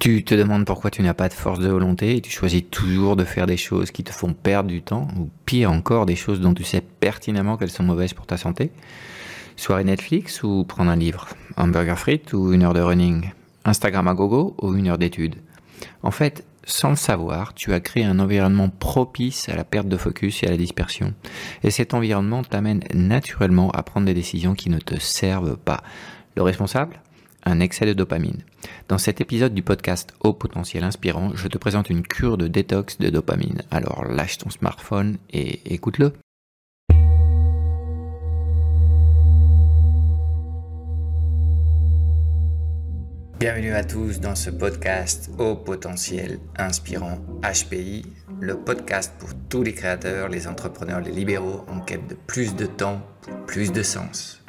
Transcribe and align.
Tu 0.00 0.24
te 0.24 0.34
demandes 0.34 0.64
pourquoi 0.64 0.90
tu 0.90 1.02
n'as 1.02 1.12
pas 1.12 1.28
de 1.28 1.34
force 1.34 1.58
de 1.58 1.68
volonté 1.68 2.16
et 2.16 2.22
tu 2.22 2.30
choisis 2.30 2.62
toujours 2.70 3.16
de 3.16 3.24
faire 3.24 3.44
des 3.44 3.58
choses 3.58 3.90
qui 3.90 4.02
te 4.02 4.10
font 4.10 4.32
perdre 4.32 4.70
du 4.70 4.80
temps, 4.80 5.06
ou 5.18 5.28
pire 5.44 5.70
encore, 5.70 6.06
des 6.06 6.16
choses 6.16 6.40
dont 6.40 6.54
tu 6.54 6.64
sais 6.64 6.80
pertinemment 6.80 7.58
qu'elles 7.58 7.70
sont 7.70 7.82
mauvaises 7.82 8.14
pour 8.14 8.26
ta 8.26 8.38
santé. 8.38 8.72
Soirée 9.56 9.84
Netflix 9.84 10.42
ou 10.42 10.64
prendre 10.64 10.90
un 10.90 10.96
livre, 10.96 11.28
hamburger 11.58 11.98
frites 11.98 12.32
ou 12.32 12.54
une 12.54 12.62
heure 12.62 12.72
de 12.72 12.80
running, 12.80 13.30
Instagram 13.66 14.08
à 14.08 14.14
gogo 14.14 14.56
ou 14.62 14.74
une 14.74 14.88
heure 14.88 14.96
d'études? 14.96 15.34
En 16.02 16.10
fait, 16.10 16.46
sans 16.64 16.88
le 16.88 16.96
savoir, 16.96 17.52
tu 17.52 17.74
as 17.74 17.80
créé 17.80 18.04
un 18.04 18.20
environnement 18.20 18.70
propice 18.70 19.50
à 19.50 19.54
la 19.54 19.64
perte 19.64 19.88
de 19.88 19.98
focus 19.98 20.42
et 20.42 20.46
à 20.46 20.50
la 20.50 20.56
dispersion. 20.56 21.12
Et 21.62 21.70
cet 21.70 21.92
environnement 21.92 22.42
t'amène 22.42 22.80
naturellement 22.94 23.70
à 23.72 23.82
prendre 23.82 24.06
des 24.06 24.14
décisions 24.14 24.54
qui 24.54 24.70
ne 24.70 24.78
te 24.78 24.98
servent 24.98 25.58
pas. 25.58 25.82
Le 26.36 26.42
responsable? 26.42 27.02
Un 27.44 27.60
excès 27.60 27.86
de 27.86 27.92
dopamine. 27.92 28.42
Dans 28.88 28.98
cet 28.98 29.20
épisode 29.20 29.54
du 29.54 29.62
podcast 29.62 30.14
Au 30.20 30.32
potentiel 30.32 30.84
inspirant, 30.84 31.32
je 31.34 31.48
te 31.48 31.58
présente 31.58 31.90
une 31.90 32.02
cure 32.02 32.36
de 32.36 32.48
détox 32.48 32.98
de 32.98 33.08
dopamine. 33.08 33.62
Alors 33.70 34.04
lâche 34.04 34.38
ton 34.38 34.50
smartphone 34.50 35.16
et 35.32 35.60
écoute-le. 35.72 36.12
Bienvenue 43.40 43.72
à 43.72 43.82
tous 43.82 44.20
dans 44.20 44.34
ce 44.34 44.50
podcast 44.50 45.30
au 45.38 45.56
potentiel 45.56 46.40
inspirant 46.58 47.20
HPI, 47.42 48.04
le 48.38 48.58
podcast 48.58 49.14
pour 49.18 49.30
tous 49.48 49.62
les 49.62 49.72
créateurs, 49.72 50.28
les 50.28 50.46
entrepreneurs, 50.46 51.00
les 51.00 51.10
libéraux 51.10 51.64
en 51.66 51.80
quête 51.80 52.06
de 52.06 52.14
plus 52.14 52.54
de 52.54 52.66
temps 52.66 53.00
pour 53.22 53.46
plus 53.46 53.72
de 53.72 53.82
sens. 53.82 54.39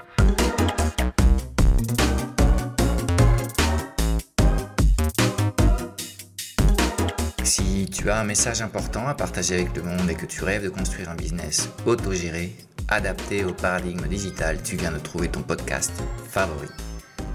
Tu 8.01 8.09
as 8.09 8.19
un 8.19 8.23
message 8.23 8.63
important 8.63 9.07
à 9.07 9.13
partager 9.13 9.53
avec 9.53 9.75
le 9.75 9.83
monde 9.83 10.09
et 10.09 10.15
que 10.15 10.25
tu 10.25 10.43
rêves 10.43 10.63
de 10.63 10.69
construire 10.69 11.11
un 11.11 11.13
business 11.13 11.69
autogéré, 11.85 12.55
adapté 12.87 13.45
au 13.45 13.53
paradigme 13.53 14.07
digital, 14.07 14.59
tu 14.63 14.75
viens 14.75 14.91
de 14.91 14.97
trouver 14.97 15.27
ton 15.27 15.43
podcast 15.43 15.91
favori. 16.31 16.67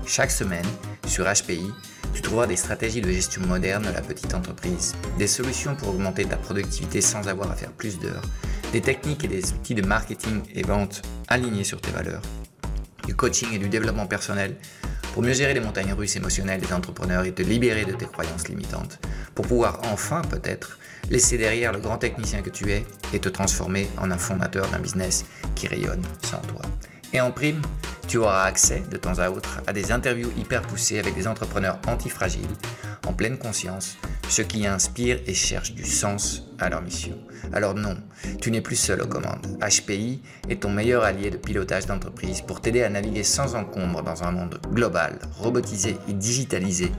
Chaque 0.04 0.32
semaine, 0.32 0.66
sur 1.06 1.24
HPI, 1.24 1.70
tu 2.12 2.20
trouveras 2.20 2.48
des 2.48 2.56
stratégies 2.56 3.00
de 3.00 3.12
gestion 3.12 3.46
moderne 3.46 3.84
de 3.84 3.92
la 3.92 4.00
petite 4.00 4.34
entreprise, 4.34 4.96
des 5.18 5.28
solutions 5.28 5.76
pour 5.76 5.90
augmenter 5.90 6.24
ta 6.24 6.36
productivité 6.36 7.00
sans 7.00 7.28
avoir 7.28 7.48
à 7.48 7.54
faire 7.54 7.70
plus 7.70 8.00
d'heures, 8.00 8.24
des 8.72 8.80
techniques 8.80 9.22
et 9.22 9.28
des 9.28 9.52
outils 9.52 9.76
de 9.76 9.86
marketing 9.86 10.42
et 10.52 10.62
vente 10.62 11.02
alignés 11.28 11.62
sur 11.62 11.80
tes 11.80 11.92
valeurs, 11.92 12.22
du 13.06 13.14
coaching 13.14 13.52
et 13.52 13.58
du 13.58 13.68
développement 13.68 14.08
personnel 14.08 14.56
pour 15.14 15.22
mieux 15.22 15.32
gérer 15.32 15.54
les 15.54 15.60
montagnes 15.60 15.92
russes 15.92 16.16
émotionnelles 16.16 16.60
des 16.60 16.72
entrepreneurs 16.72 17.24
et 17.24 17.32
te 17.32 17.42
libérer 17.42 17.84
de 17.84 17.92
tes 17.92 18.06
croyances 18.06 18.48
limitantes, 18.48 18.98
pour 19.36 19.46
pouvoir 19.46 19.80
enfin 19.92 20.22
peut-être 20.22 20.80
laisser 21.10 21.38
derrière 21.38 21.72
le 21.72 21.78
grand 21.78 21.98
technicien 21.98 22.42
que 22.42 22.50
tu 22.50 22.72
es 22.72 22.84
et 23.12 23.20
te 23.20 23.28
transformer 23.28 23.88
en 23.98 24.10
un 24.10 24.18
fondateur 24.18 24.68
d'un 24.70 24.80
business 24.80 25.24
qui 25.54 25.68
rayonne 25.68 26.02
sans 26.22 26.38
toi. 26.38 26.62
Et 27.12 27.20
en 27.20 27.30
prime, 27.30 27.62
tu 28.08 28.16
auras 28.18 28.44
accès 28.44 28.82
de 28.90 28.96
temps 28.96 29.18
à 29.18 29.30
autre 29.30 29.60
à 29.66 29.72
des 29.72 29.92
interviews 29.92 30.32
hyper 30.36 30.62
poussées 30.62 30.98
avec 30.98 31.14
des 31.14 31.28
entrepreneurs 31.28 31.78
antifragiles, 31.86 32.42
en 33.06 33.12
pleine 33.12 33.38
conscience, 33.38 33.96
ceux 34.28 34.42
qui 34.42 34.66
inspirent 34.66 35.20
et 35.26 35.34
cherchent 35.34 35.74
du 35.74 35.84
sens 35.84 36.48
à 36.58 36.68
leur 36.68 36.82
mission. 36.82 37.16
Alors 37.52 37.74
non, 37.74 37.96
tu 38.40 38.50
n'es 38.50 38.60
plus 38.60 38.76
seul 38.76 39.02
aux 39.02 39.06
commandes. 39.06 39.46
HPI 39.60 40.22
est 40.48 40.62
ton 40.62 40.70
meilleur 40.70 41.04
allié 41.04 41.30
de 41.30 41.36
pilotage 41.36 41.86
d'entreprise 41.86 42.40
pour 42.40 42.60
t'aider 42.60 42.82
à 42.82 42.88
naviguer 42.88 43.22
sans 43.22 43.54
encombre 43.54 44.02
dans 44.02 44.24
un 44.24 44.32
monde 44.32 44.58
global, 44.72 45.18
robotisé 45.38 45.96
et 46.08 46.12
digitalisé, 46.12 46.90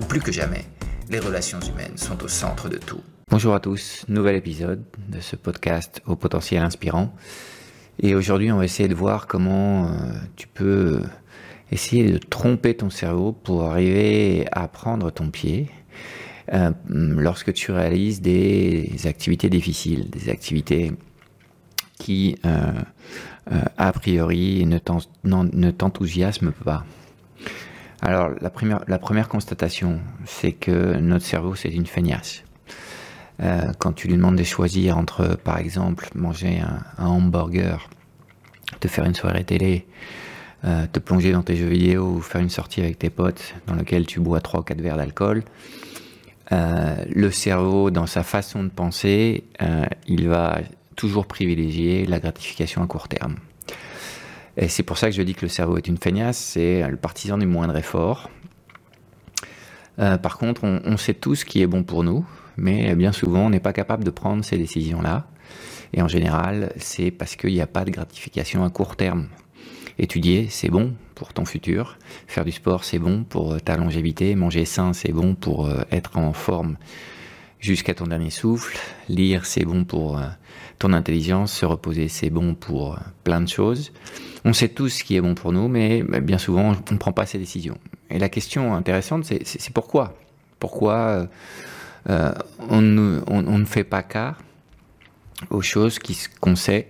où 0.00 0.04
plus 0.04 0.20
que 0.20 0.32
jamais, 0.32 0.66
les 1.08 1.18
relations 1.18 1.60
humaines 1.60 1.96
sont 1.96 2.22
au 2.22 2.28
centre 2.28 2.68
de 2.68 2.76
tout. 2.76 3.00
Bonjour 3.30 3.54
à 3.54 3.60
tous, 3.60 4.04
nouvel 4.08 4.36
épisode 4.36 4.82
de 5.08 5.20
ce 5.20 5.36
podcast 5.36 6.00
au 6.06 6.16
potentiel 6.16 6.62
inspirant. 6.62 7.14
Et 8.00 8.14
aujourd'hui, 8.14 8.50
on 8.52 8.58
va 8.58 8.64
essayer 8.64 8.88
de 8.88 8.94
voir 8.94 9.26
comment 9.26 9.86
euh, 9.86 9.90
tu 10.36 10.48
peux 10.48 11.02
essayer 11.70 12.10
de 12.10 12.18
tromper 12.18 12.74
ton 12.74 12.90
cerveau 12.90 13.32
pour 13.32 13.64
arriver 13.64 14.46
à 14.52 14.68
prendre 14.68 15.10
ton 15.10 15.30
pied 15.30 15.70
euh, 16.52 16.70
lorsque 16.88 17.52
tu 17.52 17.72
réalises 17.72 18.20
des 18.20 18.92
activités 19.04 19.48
difficiles, 19.48 20.10
des 20.10 20.28
activités 20.28 20.92
qui, 21.98 22.36
euh, 22.44 22.72
a 23.76 23.92
priori, 23.92 24.66
ne 24.66 25.70
t'enthousiasment 25.70 26.52
pas. 26.52 26.84
Alors, 28.04 28.32
la 28.42 28.50
première, 28.98 29.28
constatation, 29.30 29.98
c'est 30.26 30.52
que 30.52 30.98
notre 30.98 31.24
cerveau, 31.24 31.54
c'est 31.54 31.70
une 31.70 31.86
feignasse. 31.86 32.44
Euh, 33.40 33.72
quand 33.78 33.92
tu 33.92 34.08
lui 34.08 34.16
demandes 34.16 34.36
de 34.36 34.44
choisir 34.44 34.98
entre, 34.98 35.36
par 35.42 35.56
exemple, 35.56 36.10
manger 36.14 36.60
un, 36.98 37.06
hamburger, 37.06 37.88
te 38.80 38.88
faire 38.88 39.06
une 39.06 39.14
soirée 39.14 39.44
télé, 39.44 39.86
euh, 40.66 40.86
te 40.86 40.98
plonger 40.98 41.32
dans 41.32 41.42
tes 41.42 41.56
jeux 41.56 41.66
vidéo 41.66 42.16
ou 42.16 42.20
faire 42.20 42.42
une 42.42 42.50
sortie 42.50 42.82
avec 42.82 42.98
tes 42.98 43.08
potes 43.08 43.54
dans 43.66 43.74
lequel 43.74 44.04
tu 44.04 44.20
bois 44.20 44.42
3 44.42 44.60
ou 44.60 44.62
4 44.64 44.82
verres 44.82 44.98
d'alcool, 44.98 45.42
euh, 46.52 46.96
le 47.08 47.30
cerveau, 47.30 47.90
dans 47.90 48.06
sa 48.06 48.22
façon 48.22 48.64
de 48.64 48.68
penser, 48.68 49.44
il 50.06 50.28
va 50.28 50.58
toujours 50.94 51.24
privilégier 51.26 52.04
la 52.04 52.20
gratification 52.20 52.82
à 52.82 52.86
court 52.86 53.08
terme. 53.08 53.36
Et 54.56 54.68
c'est 54.68 54.82
pour 54.82 54.98
ça 54.98 55.08
que 55.08 55.16
je 55.16 55.22
dis 55.22 55.34
que 55.34 55.42
le 55.42 55.48
cerveau 55.48 55.76
est 55.76 55.88
une 55.88 55.98
feignasse, 55.98 56.38
c'est 56.38 56.88
le 56.88 56.96
partisan 56.96 57.38
du 57.38 57.46
moindre 57.46 57.76
effort. 57.76 58.30
par 59.96 60.38
contre, 60.38 60.64
on, 60.64 60.80
on 60.84 60.96
sait 60.96 61.14
tout 61.14 61.34
ce 61.34 61.44
qui 61.44 61.60
est 61.62 61.66
bon 61.66 61.82
pour 61.82 62.04
nous, 62.04 62.24
mais 62.56 62.94
bien 62.94 63.12
souvent 63.12 63.46
on 63.46 63.50
n'est 63.50 63.60
pas 63.60 63.72
capable 63.72 64.04
de 64.04 64.10
prendre 64.10 64.44
ces 64.44 64.56
décisions-là. 64.56 65.26
Et 65.92 66.02
en 66.02 66.08
général, 66.08 66.72
c'est 66.76 67.12
parce 67.12 67.36
qu'il 67.36 67.52
n'y 67.52 67.60
a 67.60 67.68
pas 67.68 67.84
de 67.84 67.90
gratification 67.90 68.64
à 68.64 68.70
court 68.70 68.96
terme. 68.96 69.28
Étudier, 69.96 70.48
c'est 70.50 70.68
bon 70.68 70.92
pour 71.14 71.32
ton 71.32 71.44
futur. 71.44 71.98
Faire 72.26 72.44
du 72.44 72.50
sport, 72.50 72.82
c'est 72.82 72.98
bon 72.98 73.22
pour 73.22 73.60
ta 73.62 73.76
longévité. 73.76 74.34
Manger 74.34 74.64
sain, 74.64 74.92
c'est 74.92 75.12
bon 75.12 75.36
pour 75.36 75.66
euh, 75.66 75.82
être 75.92 76.18
en 76.18 76.32
forme 76.32 76.76
jusqu'à 77.64 77.94
ton 77.94 78.06
dernier 78.06 78.30
souffle. 78.30 78.78
Lire, 79.08 79.46
c'est 79.46 79.64
bon 79.64 79.84
pour 79.84 80.18
euh, 80.18 80.26
ton 80.78 80.92
intelligence. 80.92 81.52
Se 81.54 81.64
reposer, 81.64 82.08
c'est 82.08 82.28
bon 82.28 82.54
pour 82.54 82.94
euh, 82.94 82.98
plein 83.24 83.40
de 83.40 83.48
choses. 83.48 83.92
On 84.44 84.52
sait 84.52 84.68
tous 84.68 84.90
ce 84.90 85.04
qui 85.04 85.16
est 85.16 85.22
bon 85.22 85.34
pour 85.34 85.52
nous, 85.52 85.68
mais 85.68 86.02
bien 86.02 86.36
souvent, 86.36 86.74
on 86.90 86.92
ne 86.92 86.98
prend 86.98 87.12
pas 87.12 87.24
ces 87.24 87.38
décisions. 87.38 87.78
Et 88.10 88.18
la 88.18 88.28
question 88.28 88.74
intéressante, 88.74 89.24
c'est 89.24 89.72
pourquoi? 89.72 90.14
Pourquoi 90.60 91.26
euh, 92.10 92.32
on, 92.68 92.82
ne 92.82 93.64
fait 93.64 93.84
pas 93.84 94.02
cas 94.02 94.36
aux 95.48 95.62
choses 95.62 95.98
qu'on 96.40 96.56
sait 96.56 96.88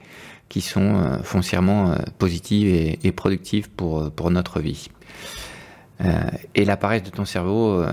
qui 0.48 0.60
sont 0.60 1.20
foncièrement 1.22 1.94
positives 2.18 2.96
et, 3.00 3.12
productives 3.12 3.70
pour, 3.70 4.10
pour 4.10 4.30
notre 4.32 4.58
vie? 4.58 4.88
et 6.56 6.64
la 6.64 6.76
paresse 6.76 7.04
de 7.04 7.10
ton 7.10 7.24
cerveau, 7.24 7.84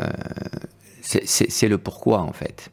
c'est 1.02 1.68
le 1.68 1.78
pourquoi 1.78 2.22
en 2.22 2.34
fait. 2.34 2.72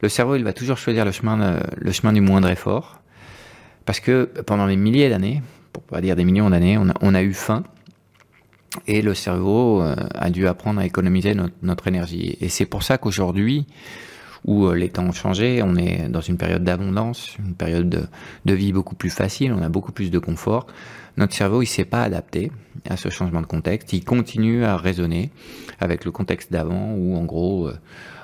Le 0.00 0.08
cerveau, 0.08 0.36
il 0.36 0.44
va 0.44 0.52
toujours 0.52 0.78
choisir 0.78 1.04
le 1.04 1.12
chemin, 1.12 1.60
le 1.76 1.92
chemin 1.92 2.12
du 2.12 2.20
moindre 2.20 2.50
effort, 2.50 3.00
parce 3.84 4.00
que 4.00 4.24
pendant 4.46 4.66
des 4.66 4.76
milliers 4.76 5.08
d'années, 5.08 5.42
pour 5.72 5.82
pas 5.82 6.00
dire 6.00 6.16
des 6.16 6.24
millions 6.24 6.50
d'années, 6.50 6.76
on 6.78 7.14
a 7.14 7.22
eu 7.22 7.32
faim, 7.32 7.62
et 8.86 9.02
le 9.02 9.14
cerveau 9.14 9.82
euh, 9.82 9.94
a 10.14 10.30
dû 10.30 10.46
apprendre 10.46 10.80
à 10.80 10.86
économiser 10.86 11.34
notre, 11.62 11.88
énergie. 11.88 12.36
Et 12.40 12.48
c'est 12.48 12.66
pour 12.66 12.82
ça 12.82 12.98
qu'aujourd'hui, 12.98 13.66
où 14.44 14.66
euh, 14.66 14.74
les 14.74 14.88
temps 14.88 15.04
ont 15.04 15.12
changé, 15.12 15.62
on 15.62 15.76
est 15.76 16.08
dans 16.08 16.20
une 16.20 16.36
période 16.36 16.64
d'abondance, 16.64 17.36
une 17.38 17.54
période 17.54 18.08
de, 18.44 18.54
vie 18.54 18.72
beaucoup 18.72 18.94
plus 18.94 19.10
facile, 19.10 19.52
on 19.52 19.62
a 19.62 19.68
beaucoup 19.68 19.92
plus 19.92 20.10
de 20.10 20.18
confort. 20.18 20.66
Notre 21.16 21.34
cerveau, 21.34 21.62
il 21.62 21.66
s'est 21.66 21.84
pas 21.84 22.02
adapté 22.02 22.50
à 22.88 22.96
ce 22.96 23.08
changement 23.10 23.40
de 23.40 23.46
contexte. 23.46 23.92
Il 23.92 24.04
continue 24.04 24.64
à 24.64 24.76
raisonner 24.76 25.30
avec 25.78 26.04
le 26.04 26.10
contexte 26.10 26.50
d'avant, 26.50 26.94
où 26.94 27.16
en 27.16 27.24
gros, 27.24 27.68
euh, 27.68 27.78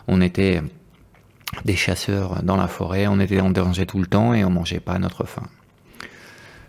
on 0.08 0.20
était 0.20 0.62
des 1.64 1.76
chasseurs 1.76 2.42
dans 2.42 2.56
la 2.56 2.66
forêt, 2.66 3.06
on 3.06 3.20
était 3.20 3.40
en 3.40 3.50
danger 3.50 3.86
tout 3.86 3.98
le 3.98 4.06
temps 4.06 4.34
et 4.34 4.44
on 4.44 4.50
mangeait 4.50 4.80
pas 4.80 4.98
notre 4.98 5.24
faim. 5.24 5.46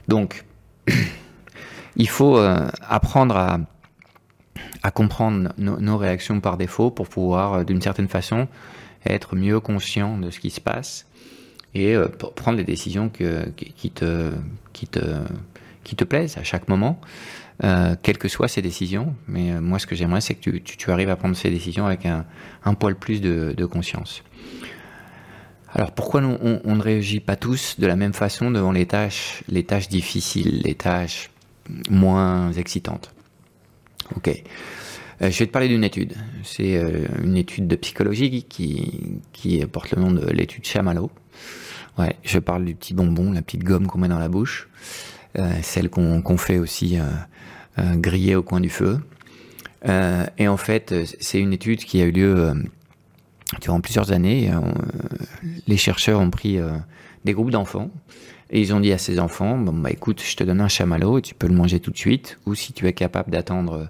Donc, 0.07 0.46
il 1.96 2.10
faut 2.10 2.38
euh, 2.38 2.68
apprendre 2.88 3.36
à, 3.36 3.60
comprendre 4.92 5.51
nos 5.57 5.98
réactions 5.98 6.40
par 6.42 6.57
défaut 6.57 6.90
pour 6.90 7.07
pouvoir, 7.07 7.63
d'une 7.63 7.81
certaine 7.81 8.07
façon, 8.07 8.48
être 9.06 9.36
mieux 9.36 9.60
conscient 9.60 10.18
de 10.18 10.30
ce 10.31 10.40
qui 10.40 10.50
se 10.50 10.62
passe 10.62 11.06
et 11.74 11.96
euh, 11.96 12.07
prendre 12.07 12.57
les 12.57 12.63
décisions 12.63 13.10
qui, 13.10 13.24
te, 13.92 14.31
qui, 14.74 14.88
te, 14.88 15.22
qui 15.84 15.96
te 15.96 16.04
plaisent 16.04 16.38
à 16.38 16.44
chaque 16.44 16.68
moment, 16.68 17.00
quelles 18.01 18.18
que 18.18 18.30
soient 18.30 18.48
ces 18.48 18.62
décisions. 18.62 19.16
Mais 19.28 19.60
moi, 19.60 19.80
ce 19.80 19.86
que 19.86 19.96
j'aimerais, 19.96 20.22
c'est 20.22 20.34
que 20.34 20.40
tu, 20.40 20.62
tu, 20.62 20.92
arrives 20.92 21.10
à 21.10 21.16
prendre 21.16 21.36
ces 21.36 21.50
décisions 21.50 21.86
avec 21.86 22.06
un, 22.06 22.25
un 22.63 22.74
poil 22.74 22.96
plus 22.96 23.19
de, 23.22 23.54
de 23.56 23.66
conscience. 23.66 24.24
Alors 25.74 25.92
pourquoi 25.92 26.22
on, 26.22 26.62
on, 26.63 26.75
ne 26.75 26.81
réagit 26.81 27.19
pas 27.19 27.36
tous 27.36 27.80
de 27.80 27.86
la 27.86 27.96
même 27.96 28.13
façon 28.13 28.50
devant 28.50 28.72
les 28.72 28.88
tâches, 28.88 29.44
les 29.48 29.63
tâches 29.63 29.88
difficiles, 29.88 30.62
les 30.63 30.74
tâches 30.74 31.30
moins 31.90 32.51
excitante. 32.54 33.13
Ok. 34.16 34.44
Je 35.21 35.27
vais 35.27 35.48
te 35.48 35.51
parler 35.51 35.68
d'une 35.68 35.83
étude. 35.83 36.13
C'est 36.44 36.81
une 37.24 37.38
étude 37.38 37.68
de 37.68 37.75
psychologie 37.75 38.44
qui, 38.44 39.66
porte 39.71 39.92
le 39.92 40.01
nom 40.01 40.12
de 40.12 40.25
l'étude 40.27 40.66
Chamallow. 40.66 41.12
Ouais, 41.98 42.16
je 42.24 42.39
parle 42.39 42.63
du 42.66 42.75
petit 42.75 42.94
bonbon, 42.94 43.31
la 43.31 43.42
petite 43.42 43.63
gomme 43.63 43.88
qu'on 43.88 43.98
met 43.98 44.07
dans 44.07 44.19
la 44.19 44.30
bouche, 44.30 44.69
celle 45.62 45.89
qu'on 45.89 46.38
fait 46.38 46.57
aussi 46.57 46.98
griller 47.77 48.36
au 48.36 48.44
coin 48.44 48.62
du 48.62 48.69
feu. 48.69 49.00
et 49.86 50.48
en 50.48 50.57
fait, 50.57 50.95
c'est 51.19 51.39
une 51.39 51.51
étude 51.51 51.83
qui 51.83 52.01
a 52.01 52.06
eu 52.06 52.12
lieu 52.12 52.54
durant 53.62 53.81
plusieurs 53.81 54.12
années. 54.13 54.51
les 55.68 55.77
chercheurs 55.77 56.22
ont 56.22 56.30
pris 56.30 56.60
des 57.25 57.33
groupes 57.33 57.51
d'enfants 57.51 57.92
et 58.51 58.62
ils 58.62 58.74
ont 58.74 58.80
dit 58.80 58.92
à 58.92 58.98
ces 58.98 59.19
enfants, 59.19 59.57
bon 59.57 59.74
bah 59.74 59.92
écoute, 59.92 60.24
je 60.25 60.36
te 60.36 60.44
donne 60.44 60.62
un 60.62 60.68
chamallow 60.68 61.19
et 61.19 61.22
tu 61.22 61.36
peux 61.36 61.48
le 61.48 61.54
manger 61.54 61.80
tout 61.80 61.92
de 61.92 61.98
suite, 61.98 62.39
ou 62.45 62.56
si 62.56 62.74
tu 62.74 62.88
es 62.88 62.94
capable 62.94 63.31
d'attendre 63.31 63.89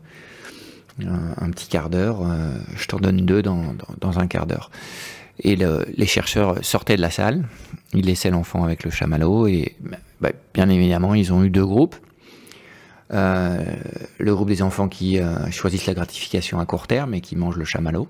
un, 1.08 1.50
petit 1.52 1.68
quart 1.68 1.90
d'heure, 1.90 2.22
euh, 2.24 2.52
je 2.76 2.88
t'en 2.88 2.98
donne 2.98 3.26
deux 3.26 3.42
dans, 3.42 4.20
un 4.20 4.28
quart 4.28 4.46
d'heure. 4.46 4.72
Et 5.42 5.56
le, 5.56 5.86
les 5.96 6.06
chercheurs 6.06 6.64
sortaient 6.64 6.98
de 6.98 7.02
la 7.02 7.12
salle, 7.12 7.46
ils 7.94 8.06
laissaient 8.06 8.30
l'enfant 8.30 8.64
avec 8.64 8.84
le 8.84 8.92
chamallow 8.92 9.48
et 9.48 9.76
bah, 10.20 10.32
bien 10.54 10.70
évidemment 10.70 11.14
ils 11.16 11.32
ont 11.32 11.44
eu 11.44 11.50
deux 11.50 11.66
groupes. 11.66 11.96
Euh, 13.12 13.64
le 14.20 14.36
groupe 14.36 14.50
des 14.50 14.62
enfants 14.62 14.88
qui 14.88 15.20
euh, 15.20 15.50
choisissent 15.50 15.88
la 15.88 15.94
gratification 15.94 16.60
à 16.60 16.66
court 16.66 16.88
terme 16.88 17.14
et 17.14 17.22
qui 17.22 17.36
mangent 17.36 17.58
le 17.58 17.66
chamallow. 17.66 18.08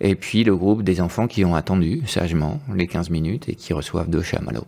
Et 0.00 0.14
puis 0.14 0.44
le 0.44 0.54
groupe 0.56 0.82
des 0.82 1.00
enfants 1.00 1.26
qui 1.26 1.44
ont 1.44 1.54
attendu 1.54 2.02
sagement 2.06 2.60
les 2.74 2.86
15 2.86 3.08
minutes 3.08 3.48
et 3.48 3.54
qui 3.54 3.72
reçoivent 3.72 4.10
deux 4.10 4.22
chamallows. 4.22 4.66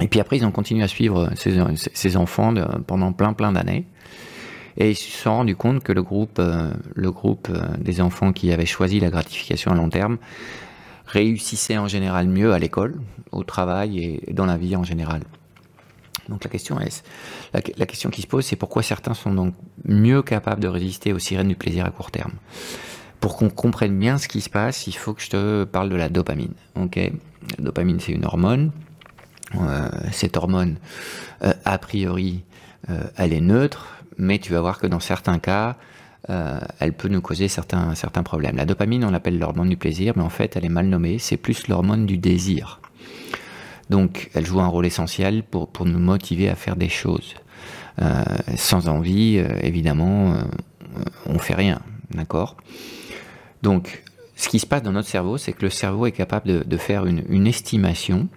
Et 0.00 0.08
puis 0.08 0.20
après, 0.20 0.36
ils 0.36 0.44
ont 0.44 0.52
continué 0.52 0.82
à 0.84 0.88
suivre 0.88 1.30
ces, 1.34 2.16
enfants 2.16 2.52
pendant 2.86 3.12
plein 3.12 3.32
plein 3.32 3.52
d'années. 3.52 3.86
Et 4.78 4.90
ils 4.90 4.96
se 4.96 5.10
sont 5.10 5.30
rendus 5.30 5.56
compte 5.56 5.82
que 5.82 5.92
le 5.92 6.02
groupe, 6.02 6.38
euh, 6.38 6.70
le 6.94 7.10
groupe 7.10 7.48
euh, 7.50 7.76
des 7.78 8.00
enfants 8.00 8.32
qui 8.32 8.52
avaient 8.52 8.66
choisi 8.66 9.00
la 9.00 9.10
gratification 9.10 9.70
à 9.72 9.74
long 9.74 9.88
terme 9.88 10.18
réussissait 11.06 11.78
en 11.78 11.88
général 11.88 12.28
mieux 12.28 12.52
à 12.52 12.58
l'école, 12.58 13.00
au 13.32 13.44
travail 13.44 13.98
et 14.26 14.32
dans 14.32 14.44
la 14.44 14.56
vie 14.56 14.76
en 14.76 14.84
général. 14.84 15.22
Donc 16.28 16.42
la 16.42 16.50
question 16.50 16.80
est, 16.80 17.04
la, 17.52 17.86
question 17.86 18.10
qui 18.10 18.22
se 18.22 18.26
pose, 18.26 18.44
c'est 18.44 18.56
pourquoi 18.56 18.82
certains 18.82 19.14
sont 19.14 19.32
donc 19.32 19.54
mieux 19.84 20.22
capables 20.22 20.60
de 20.60 20.66
résister 20.66 21.12
aux 21.12 21.20
sirènes 21.20 21.46
du 21.46 21.54
plaisir 21.54 21.86
à 21.86 21.90
court 21.90 22.10
terme? 22.10 22.32
Pour 23.20 23.36
qu'on 23.36 23.48
comprenne 23.48 23.96
bien 23.96 24.18
ce 24.18 24.26
qui 24.26 24.40
se 24.40 24.50
passe, 24.50 24.88
il 24.88 24.96
faut 24.96 25.14
que 25.14 25.22
je 25.22 25.30
te 25.30 25.64
parle 25.64 25.88
de 25.88 25.94
la 25.94 26.08
dopamine. 26.08 26.54
La 26.74 27.10
dopamine 27.60 28.00
c'est 28.00 28.12
une 28.12 28.24
hormone 28.24 28.72
euh, 29.54 29.88
cette 30.10 30.36
hormone, 30.36 30.76
a 31.40 31.78
priori, 31.78 32.42
elle 33.16 33.32
est 33.32 33.40
neutre, 33.40 33.95
mais 34.18 34.38
tu 34.38 34.52
vas 34.52 34.60
voir 34.60 34.78
que 34.78 34.86
dans 34.86 35.00
certains 35.00 35.38
cas, 35.38 35.76
elle 36.80 36.92
peut 36.92 37.06
nous 37.06 37.20
causer 37.20 37.46
certains, 37.46 37.94
certains 37.94 38.24
problèmes. 38.24 38.56
La 38.56 38.64
dopamine, 38.64 39.04
on 39.04 39.10
l'appelle 39.10 39.38
l'hormone 39.38 39.68
du 39.68 39.76
plaisir, 39.76 40.14
mais 40.16 40.22
en 40.22 40.28
fait, 40.28 40.56
elle 40.56 40.64
est 40.64 40.70
mal 40.70 40.86
nommée, 40.86 41.18
c'est 41.20 41.36
plus 41.36 41.68
l'hormone 41.68 42.04
du 42.04 42.18
désir. 42.18 42.80
Donc, 43.90 44.30
elle 44.34 44.44
joue 44.44 44.60
un 44.60 44.66
rôle 44.66 44.86
essentiel 44.86 45.44
pour, 45.44 45.68
pour 45.68 45.86
nous 45.86 46.00
motiver 46.00 46.48
à 46.48 46.56
faire 46.56 46.74
des 46.74 46.88
choses. 46.88 47.34
sans 48.56 48.88
envie, 48.88 49.36
évidemment, 49.62 50.34
on 51.26 51.38
fait 51.38 51.54
rien, 51.54 51.80
d'accord? 52.10 52.56
Donc, 53.62 54.02
ce 54.36 54.48
qui 54.48 54.58
se 54.58 54.66
passe 54.66 54.82
dans 54.82 54.92
notre 54.92 55.08
cerveau, 55.08 55.38
c'est 55.38 55.52
que 55.52 55.62
le 55.62 55.70
cerveau 55.70 56.06
est 56.06 56.12
capable 56.12 56.48
de, 56.48 56.62
de 56.62 56.76
faire 56.76 57.06
une, 57.06 57.24
une 57.28 57.46
estimation 57.46 58.28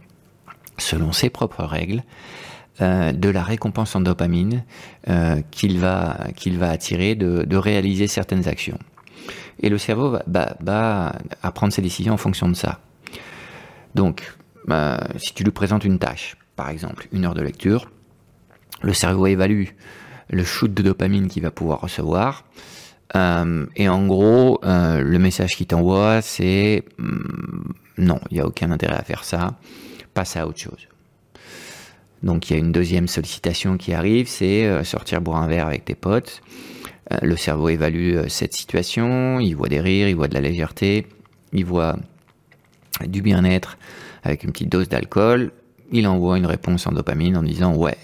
selon 0.78 1.12
ses 1.12 1.30
propres 1.30 1.64
règles, 1.64 2.04
euh, 2.82 3.12
de 3.12 3.30
la 3.30 3.44
récompense 3.44 3.96
en 3.96 4.02
dopamine 4.02 4.64
euh, 5.10 5.42
qu'il 5.52 5.80
va, 5.80 6.18
attirer 6.62 7.16
de, 7.16 7.56
réaliser 7.56 8.08
certaines 8.08 8.48
actions. 8.48 8.80
Et 9.62 9.70
le 9.70 9.78
cerveau 9.78 10.18
va, 10.28 11.14
prendre 11.54 11.74
ses 11.74 11.82
décisions 11.82 12.14
en 12.14 12.18
fonction 12.18 12.48
de 12.48 12.54
ça. 12.54 12.80
Donc, 13.96 14.34
euh, 14.70 14.98
si 15.18 15.34
tu 15.34 15.44
lui 15.44 15.52
présentes 15.52 15.84
une 15.84 16.00
tâche, 16.00 16.38
par 16.56 16.70
exemple 16.70 17.08
une 17.12 17.26
heure 17.26 17.34
de 17.34 17.42
lecture, 17.42 17.92
le 18.82 18.94
cerveau 18.94 19.28
évalue 19.28 19.66
le 20.32 20.44
shoot 20.44 20.72
de 20.72 20.84
dopamine 20.84 21.28
qu'il 21.28 21.42
va 21.42 21.50
pouvoir 21.50 21.82
recevoir. 21.82 22.46
Et 23.16 23.90
en 23.90 24.06
gros, 24.06 24.60
le 24.64 25.18
message 25.18 25.56
qu'il 25.56 25.66
t'envoie, 25.66 26.22
c'est 26.22 26.84
hmm, 27.00 27.72
non, 27.98 28.20
il 28.30 28.36
n'y 28.36 28.40
a 28.40 28.46
aucun 28.46 28.70
intérêt 28.70 28.96
à 28.96 29.04
faire 29.04 29.24
ça 29.24 29.56
passe 30.14 30.36
à 30.36 30.48
autre 30.48 30.60
chose. 30.60 30.88
Donc 32.24 32.50
il 32.50 32.54
y 32.54 32.56
a 32.56 32.60
une 32.60 32.72
deuxième 32.72 33.08
sollicitation 33.08 33.78
qui 33.78 33.94
arrive, 33.94 34.28
c'est 34.28 34.66
euh, 34.66 34.84
sortir 34.84 35.22
boire 35.22 35.42
un 35.42 35.48
verre 35.48 35.68
avec 35.68 35.86
tes 35.86 35.96
potes. 35.96 36.42
Euh, 37.12 37.18
le 37.22 37.36
cerveau 37.38 37.70
évalue 37.70 38.16
euh, 38.16 38.28
cette 38.28 38.54
situation, 38.54 39.40
il 39.40 39.54
voit 39.54 39.70
des 39.70 39.80
rires, 39.80 40.10
il 40.10 40.16
voit 40.16 40.28
de 40.28 40.34
la 40.34 40.42
légèreté, 40.42 41.08
il 41.54 41.66
voit 41.66 41.98
du 43.06 43.22
bien-être 43.22 43.78
avec 44.24 44.44
une 44.44 44.52
petite 44.52 44.70
dose 44.70 44.90
d'alcool. 44.90 45.52
Il 45.92 46.08
envoie 46.08 46.38
une 46.38 46.46
réponse 46.46 46.86
en 46.88 46.92
dopamine 46.92 47.38
en 47.38 47.44
disant 47.44 47.76
ouais, 47.76 47.98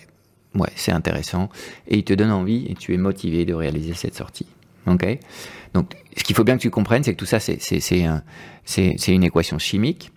ouais, 0.55 0.69
c'est 0.75 0.91
intéressant, 0.91 1.49
et 1.87 1.97
il 1.97 2.03
te 2.03 2.13
donne 2.13 2.31
envie 2.31 2.65
et 2.67 2.73
tu 2.73 2.93
es 2.93 2.97
motivé 2.97 3.45
de 3.45 3.53
réaliser 3.53 3.93
cette 3.93 4.15
sortie. 4.15 4.47
Donc 4.85 5.95
ce 6.15 6.23
qu'il 6.23 6.35
faut 6.35 6.43
bien 6.43 6.57
que 6.57 6.61
tu 6.61 6.69
comprennes, 6.69 7.03
c'est 7.03 7.13
que 7.13 7.19
tout 7.19 7.25
ça 7.25 7.39
c'est 7.39 9.07
une 9.07 9.23
équation 9.23 9.59
chimique 9.59 10.11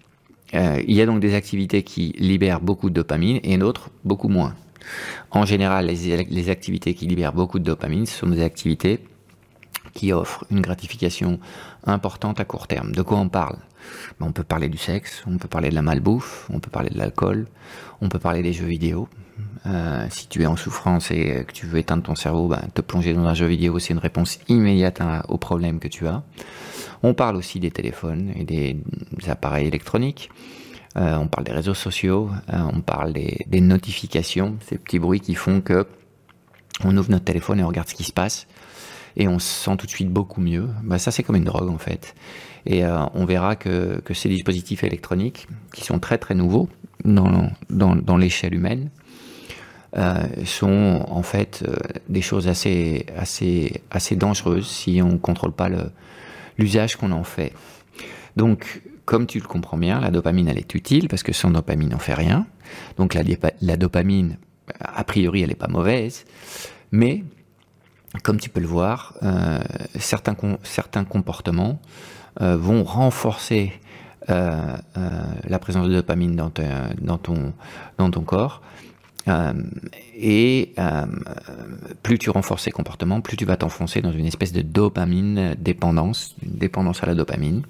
euh, 0.54 0.82
il 0.86 0.96
y 0.96 1.02
a 1.02 1.06
donc 1.06 1.20
des 1.20 1.34
activités 1.34 1.82
qui 1.82 2.14
libèrent 2.18 2.60
beaucoup 2.60 2.88
de 2.88 2.94
dopamine 2.94 3.40
et 3.42 3.58
d'autres 3.58 3.90
beaucoup 4.04 4.28
moins. 4.28 4.54
En 5.30 5.44
général, 5.44 5.86
les, 5.86 6.50
activités 6.50 6.94
qui 6.94 7.06
libèrent 7.06 7.34
beaucoup 7.34 7.58
de 7.58 7.64
dopamine, 7.64 8.06
ce 8.06 8.18
sont 8.18 8.28
des 8.28 8.42
activités 8.42 9.00
qui 9.92 10.12
offrent 10.12 10.46
une 10.50 10.60
gratification 10.60 11.38
importante 11.84 12.40
à 12.40 12.44
court 12.44 12.66
terme. 12.66 12.92
De 12.92 13.02
quoi 13.02 13.18
on 13.18 13.28
parle? 13.28 13.56
Ben, 14.18 14.26
On 14.26 14.32
peut 14.32 14.44
parler 14.44 14.68
du 14.68 14.78
sexe, 14.78 15.22
on 15.26 15.36
peut 15.36 15.48
parler 15.48 15.68
de 15.68 15.74
la 15.74 15.82
malbouffe, 15.82 16.48
on 16.50 16.60
peut 16.60 16.70
parler 16.70 16.90
de 16.90 16.98
l'alcool, 16.98 17.46
on 18.00 18.08
peut 18.08 18.18
parler 18.18 18.42
des 18.42 18.52
jeux 18.52 18.66
vidéo. 18.66 19.08
Euh, 19.66 20.06
si 20.10 20.28
tu 20.28 20.42
es 20.42 20.46
en 20.46 20.56
souffrance 20.56 21.10
et 21.10 21.44
que 21.46 21.52
tu 21.52 21.66
veux 21.66 21.78
éteindre 21.78 22.02
ton 22.02 22.14
cerveau, 22.14 22.48
ben, 22.48 22.62
te 22.74 22.80
plonger 22.80 23.12
dans 23.12 23.26
un 23.26 23.34
jeu 23.34 23.46
vidéo, 23.46 23.78
c'est 23.78 23.92
une 23.92 23.98
réponse 23.98 24.38
immédiate 24.48 25.00
au 25.28 25.36
problème 25.36 25.78
que 25.78 25.88
tu 25.88 26.06
as. 26.06 26.22
On 27.02 27.14
parle 27.14 27.36
aussi 27.36 27.60
des 27.60 27.70
téléphones 27.70 28.32
et 28.36 28.44
des, 28.44 28.76
appareils 29.28 29.66
électroniques. 29.66 30.30
Euh, 30.96 31.16
on 31.16 31.28
parle 31.28 31.44
des 31.44 31.52
réseaux 31.52 31.74
sociaux, 31.74 32.30
euh, 32.52 32.58
on 32.72 32.80
parle 32.80 33.12
des, 33.12 33.60
notifications, 33.60 34.56
ces 34.66 34.78
petits 34.78 34.98
bruits 34.98 35.20
qui 35.20 35.34
font 35.34 35.60
que 35.60 35.86
on 36.84 36.96
ouvre 36.96 37.10
notre 37.10 37.24
téléphone 37.24 37.60
et 37.60 37.64
on 37.64 37.68
regarde 37.68 37.88
ce 37.88 37.94
qui 37.94 38.04
se 38.04 38.12
passe 38.12 38.46
et 39.16 39.26
on 39.26 39.38
se 39.38 39.64
sent 39.64 39.76
tout 39.76 39.86
de 39.86 39.90
suite 39.90 40.10
beaucoup 40.10 40.40
mieux. 40.40 40.68
Bah, 40.84 40.98
ça 40.98 41.10
c'est 41.10 41.22
comme 41.22 41.36
une 41.36 41.44
drogue 41.44 41.68
en 41.68 41.78
fait. 41.78 42.14
Et 42.66 42.84
euh, 42.84 43.04
on 43.14 43.24
verra 43.24 43.56
que, 43.56 44.00
ces 44.12 44.28
dispositifs 44.28 44.82
électroniques, 44.84 45.46
qui 45.72 45.84
sont 45.84 45.98
très 45.98 46.18
très 46.18 46.34
nouveaux 46.34 46.68
dans, 47.04 48.16
l'échelle 48.16 48.54
humaine, 48.54 48.90
sont 50.44 51.04
en 51.08 51.22
fait 51.22 51.64
des 52.08 52.22
choses 52.22 52.48
assez 52.48 53.04
dangereuses 54.16 54.68
si 54.68 55.00
on 55.02 55.12
ne 55.12 55.16
contrôle 55.16 55.52
pas 55.52 55.68
le, 55.68 55.90
l'usage 56.58 56.96
qu'on 56.96 57.12
en 57.12 57.24
fait. 57.24 57.52
Donc, 58.36 58.82
comme 59.04 59.26
tu 59.26 59.40
le 59.40 59.46
comprends 59.46 59.78
bien, 59.78 60.00
la 60.00 60.10
dopamine, 60.10 60.48
elle 60.48 60.58
est 60.58 60.74
utile 60.74 61.08
parce 61.08 61.22
que 61.22 61.32
sans 61.32 61.50
dopamine, 61.50 61.94
on 61.94 61.98
fait 61.98 62.14
rien. 62.14 62.46
Donc, 62.98 63.14
la, 63.14 63.76
dopamine, 63.76 64.36
a 64.80 65.04
priori, 65.04 65.42
elle 65.42 65.48
n'est 65.48 65.54
pas 65.54 65.68
mauvaise. 65.68 66.24
Mais, 66.92 67.24
comme 68.22 68.38
tu 68.38 68.50
peux 68.50 68.60
le 68.60 68.66
voir, 68.66 69.14
euh, 69.22 69.58
certains, 69.98 70.34
comportements 70.34 71.80
euh, 72.42 72.56
vont 72.56 72.84
renforcer 72.84 73.72
euh, 74.28 74.76
la 75.44 75.58
présence 75.58 75.88
de 75.88 75.94
dopamine 75.94 76.36
dans 76.36 77.18
ton 77.18 78.22
corps 78.22 78.62
euh, 79.28 79.52
et 80.14 80.72
euh, 80.78 81.06
plus 82.02 82.18
tu 82.18 82.30
renforces 82.30 82.64
ces 82.64 82.70
comportements, 82.70 83.20
plus 83.20 83.36
tu 83.36 83.44
vas 83.44 83.56
t'enfoncer 83.56 84.00
dans 84.00 84.12
une 84.12 84.26
espèce 84.26 84.52
de 84.52 84.62
dopamine 84.62 85.54
dépendance, 85.58 86.34
une 86.42 86.56
dépendance 86.58 87.02
à 87.02 87.06
la 87.06 87.14
dopamine. 87.14 87.62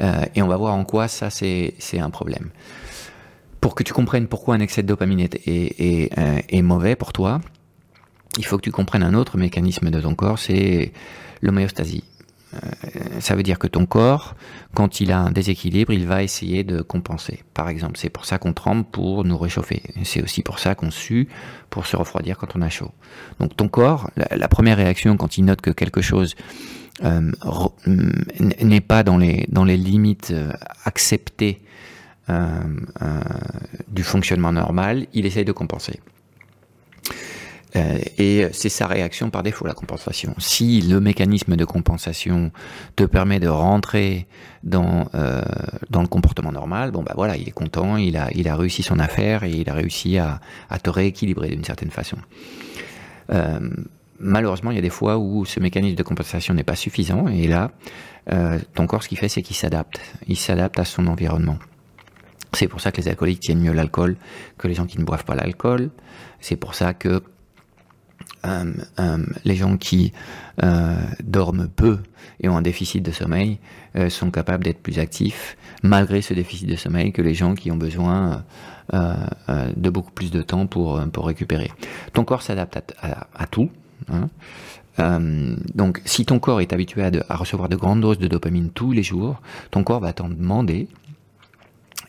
Euh, 0.00 0.24
et 0.34 0.42
on 0.42 0.48
va 0.48 0.56
voir 0.56 0.74
en 0.74 0.84
quoi 0.84 1.08
ça 1.08 1.30
c'est 1.30 1.74
un 1.98 2.10
problème. 2.10 2.50
Pour 3.60 3.74
que 3.74 3.82
tu 3.82 3.92
comprennes 3.92 4.26
pourquoi 4.26 4.54
un 4.54 4.60
excès 4.60 4.82
de 4.82 4.88
dopamine 4.88 5.20
est, 5.20 5.34
est, 5.46 6.10
est 6.48 6.62
mauvais 6.62 6.96
pour 6.96 7.12
toi, 7.12 7.40
il 8.38 8.44
faut 8.44 8.56
que 8.56 8.62
tu 8.62 8.70
comprennes 8.70 9.02
un 9.02 9.14
autre 9.14 9.36
mécanisme 9.36 9.90
de 9.90 10.00
ton 10.00 10.14
corps, 10.14 10.38
c'est 10.38 10.92
l'homéostasie. 11.42 12.04
Euh, 12.54 13.20
ça 13.20 13.34
veut 13.36 13.42
dire 13.42 13.58
que 13.58 13.66
ton 13.66 13.86
corps, 13.86 14.34
quand 14.74 15.00
il 15.00 15.12
a 15.12 15.20
un 15.20 15.30
déséquilibre, 15.30 15.92
il 15.92 16.06
va 16.06 16.22
essayer 16.22 16.64
de 16.64 16.82
compenser. 16.82 17.44
Par 17.54 17.68
exemple, 17.68 17.96
c'est 17.96 18.10
pour 18.10 18.24
ça 18.24 18.38
qu'on 18.38 18.52
tremble 18.52 18.84
pour 18.84 19.24
nous 19.24 19.38
réchauffer. 19.38 19.82
C'est 20.04 20.22
aussi 20.22 20.42
pour 20.42 20.58
ça 20.58 20.74
qu'on 20.74 20.90
sue 20.90 21.28
pour 21.70 21.86
se 21.86 21.96
refroidir 21.96 22.38
quand 22.38 22.56
on 22.56 22.62
a 22.62 22.68
chaud. 22.68 22.90
Donc 23.38 23.56
ton 23.56 23.68
corps, 23.68 24.10
la, 24.16 24.48
première 24.48 24.76
réaction 24.76 25.16
quand 25.16 25.38
il 25.38 25.44
note 25.44 25.60
que 25.60 25.70
quelque 25.70 26.00
chose 26.00 26.34
euh, 27.04 27.30
n'est 27.86 28.80
pas 28.80 29.02
dans 29.02 29.16
les, 29.16 29.46
dans 29.48 29.64
les 29.64 29.76
limites 29.76 30.32
euh, 30.32 30.52
acceptées 30.84 31.62
du 33.88 34.04
fonctionnement 34.04 34.52
normal, 34.52 35.08
il 35.14 35.26
essaye 35.26 35.44
de 35.44 35.50
compenser. 35.50 35.98
Euh, 37.76 37.98
et 38.18 38.48
c'est 38.52 38.68
sa 38.68 38.86
réaction 38.86 39.30
par 39.30 39.42
défaut, 39.42 39.66
la 39.66 39.74
compensation. 39.74 40.34
Si 40.38 40.80
le 40.82 41.00
mécanisme 41.00 41.56
de 41.56 41.64
compensation 41.64 42.50
te 42.96 43.04
permet 43.04 43.38
de 43.38 43.48
rentrer 43.48 44.26
dans, 44.64 45.08
euh, 45.14 45.42
dans 45.88 46.02
le 46.02 46.08
comportement 46.08 46.52
normal, 46.52 46.90
bon 46.90 47.02
bah 47.02 47.12
voilà, 47.14 47.36
il 47.36 47.48
est 47.48 47.52
content, 47.52 47.96
il 47.96 48.16
a, 48.16 48.28
il 48.34 48.48
a 48.48 48.56
réussi 48.56 48.82
son 48.82 48.98
affaire 48.98 49.44
et 49.44 49.52
il 49.52 49.70
a 49.70 49.74
réussi 49.74 50.18
à, 50.18 50.40
à 50.68 50.78
te 50.78 50.90
rééquilibrer 50.90 51.48
d'une 51.48 51.64
certaine 51.64 51.90
façon. 51.90 52.16
Euh, 53.30 53.60
malheureusement, 54.18 54.70
il 54.70 54.76
y 54.76 54.78
a 54.78 54.82
des 54.82 54.90
fois 54.90 55.18
où 55.18 55.44
ce 55.44 55.60
mécanisme 55.60 55.96
de 55.96 56.02
compensation 56.02 56.54
n'est 56.54 56.64
pas 56.64 56.76
suffisant 56.76 57.28
et 57.28 57.46
là, 57.46 57.70
euh, 58.32 58.58
ton 58.74 58.86
corps, 58.86 59.02
ce 59.02 59.08
qu'il 59.08 59.18
fait, 59.18 59.28
c'est 59.28 59.42
qu'il 59.42 59.56
s'adapte. 59.56 60.00
Il 60.28 60.36
s'adapte 60.36 60.78
à 60.78 60.84
son 60.84 61.06
environnement. 61.06 61.58
C'est 62.52 62.68
pour 62.68 62.80
ça 62.80 62.90
que 62.92 63.00
les 63.00 63.08
alcooliques 63.08 63.40
tiennent 63.40 63.60
mieux 63.60 63.72
l'alcool 63.72 64.16
que 64.58 64.68
les 64.68 64.74
gens 64.74 64.86
qui 64.86 64.98
ne 64.98 65.04
boivent 65.04 65.24
pas 65.24 65.34
l'alcool. 65.34 65.90
C'est 66.40 66.56
pour 66.56 66.74
ça 66.74 66.94
que 66.94 67.08
euh, 67.08 67.20
euh, 67.20 67.39
les 69.44 69.56
gens 69.56 69.76
qui 69.76 70.12
euh, 70.62 70.96
dorment 71.22 71.68
peu 71.68 71.98
et 72.40 72.48
ont 72.48 72.56
un 72.56 72.62
déficit 72.62 73.02
de 73.02 73.10
sommeil 73.10 73.58
sont 74.08 74.30
capables 74.30 74.64
d'être 74.64 74.82
plus 74.82 74.98
actifs 74.98 75.56
malgré 75.82 76.22
ce 76.22 76.32
déficit 76.32 76.68
de 76.68 76.76
sommeil 76.76 77.12
que 77.12 77.22
les 77.22 77.34
gens 77.34 77.54
qui 77.54 77.70
ont 77.70 77.76
besoin 77.76 78.44
de 78.92 79.90
beaucoup 79.90 80.12
plus 80.12 80.30
de 80.30 80.42
temps 80.42 80.66
pour, 80.66 81.00
pour 81.12 81.26
récupérer. 81.26 81.70
Ton 82.12 82.24
corps 82.24 82.42
s'adapte 82.42 82.94
à, 83.02 83.46
tout. 83.46 83.70
Hein. 84.08 84.28
donc, 85.74 86.00
si 86.04 86.24
ton 86.24 86.38
corps 86.38 86.60
est 86.60 86.72
habitué 86.72 87.02
à, 87.02 87.36
recevoir 87.36 87.68
de 87.68 87.76
grandes 87.76 88.00
doses 88.00 88.18
de 88.18 88.28
dopamine 88.28 88.70
tous 88.70 88.92
les 88.92 89.02
jours, 89.02 89.40
ton 89.70 89.84
corps 89.84 90.00
va 90.00 90.12
t'en 90.12 90.28
demander. 90.28 90.88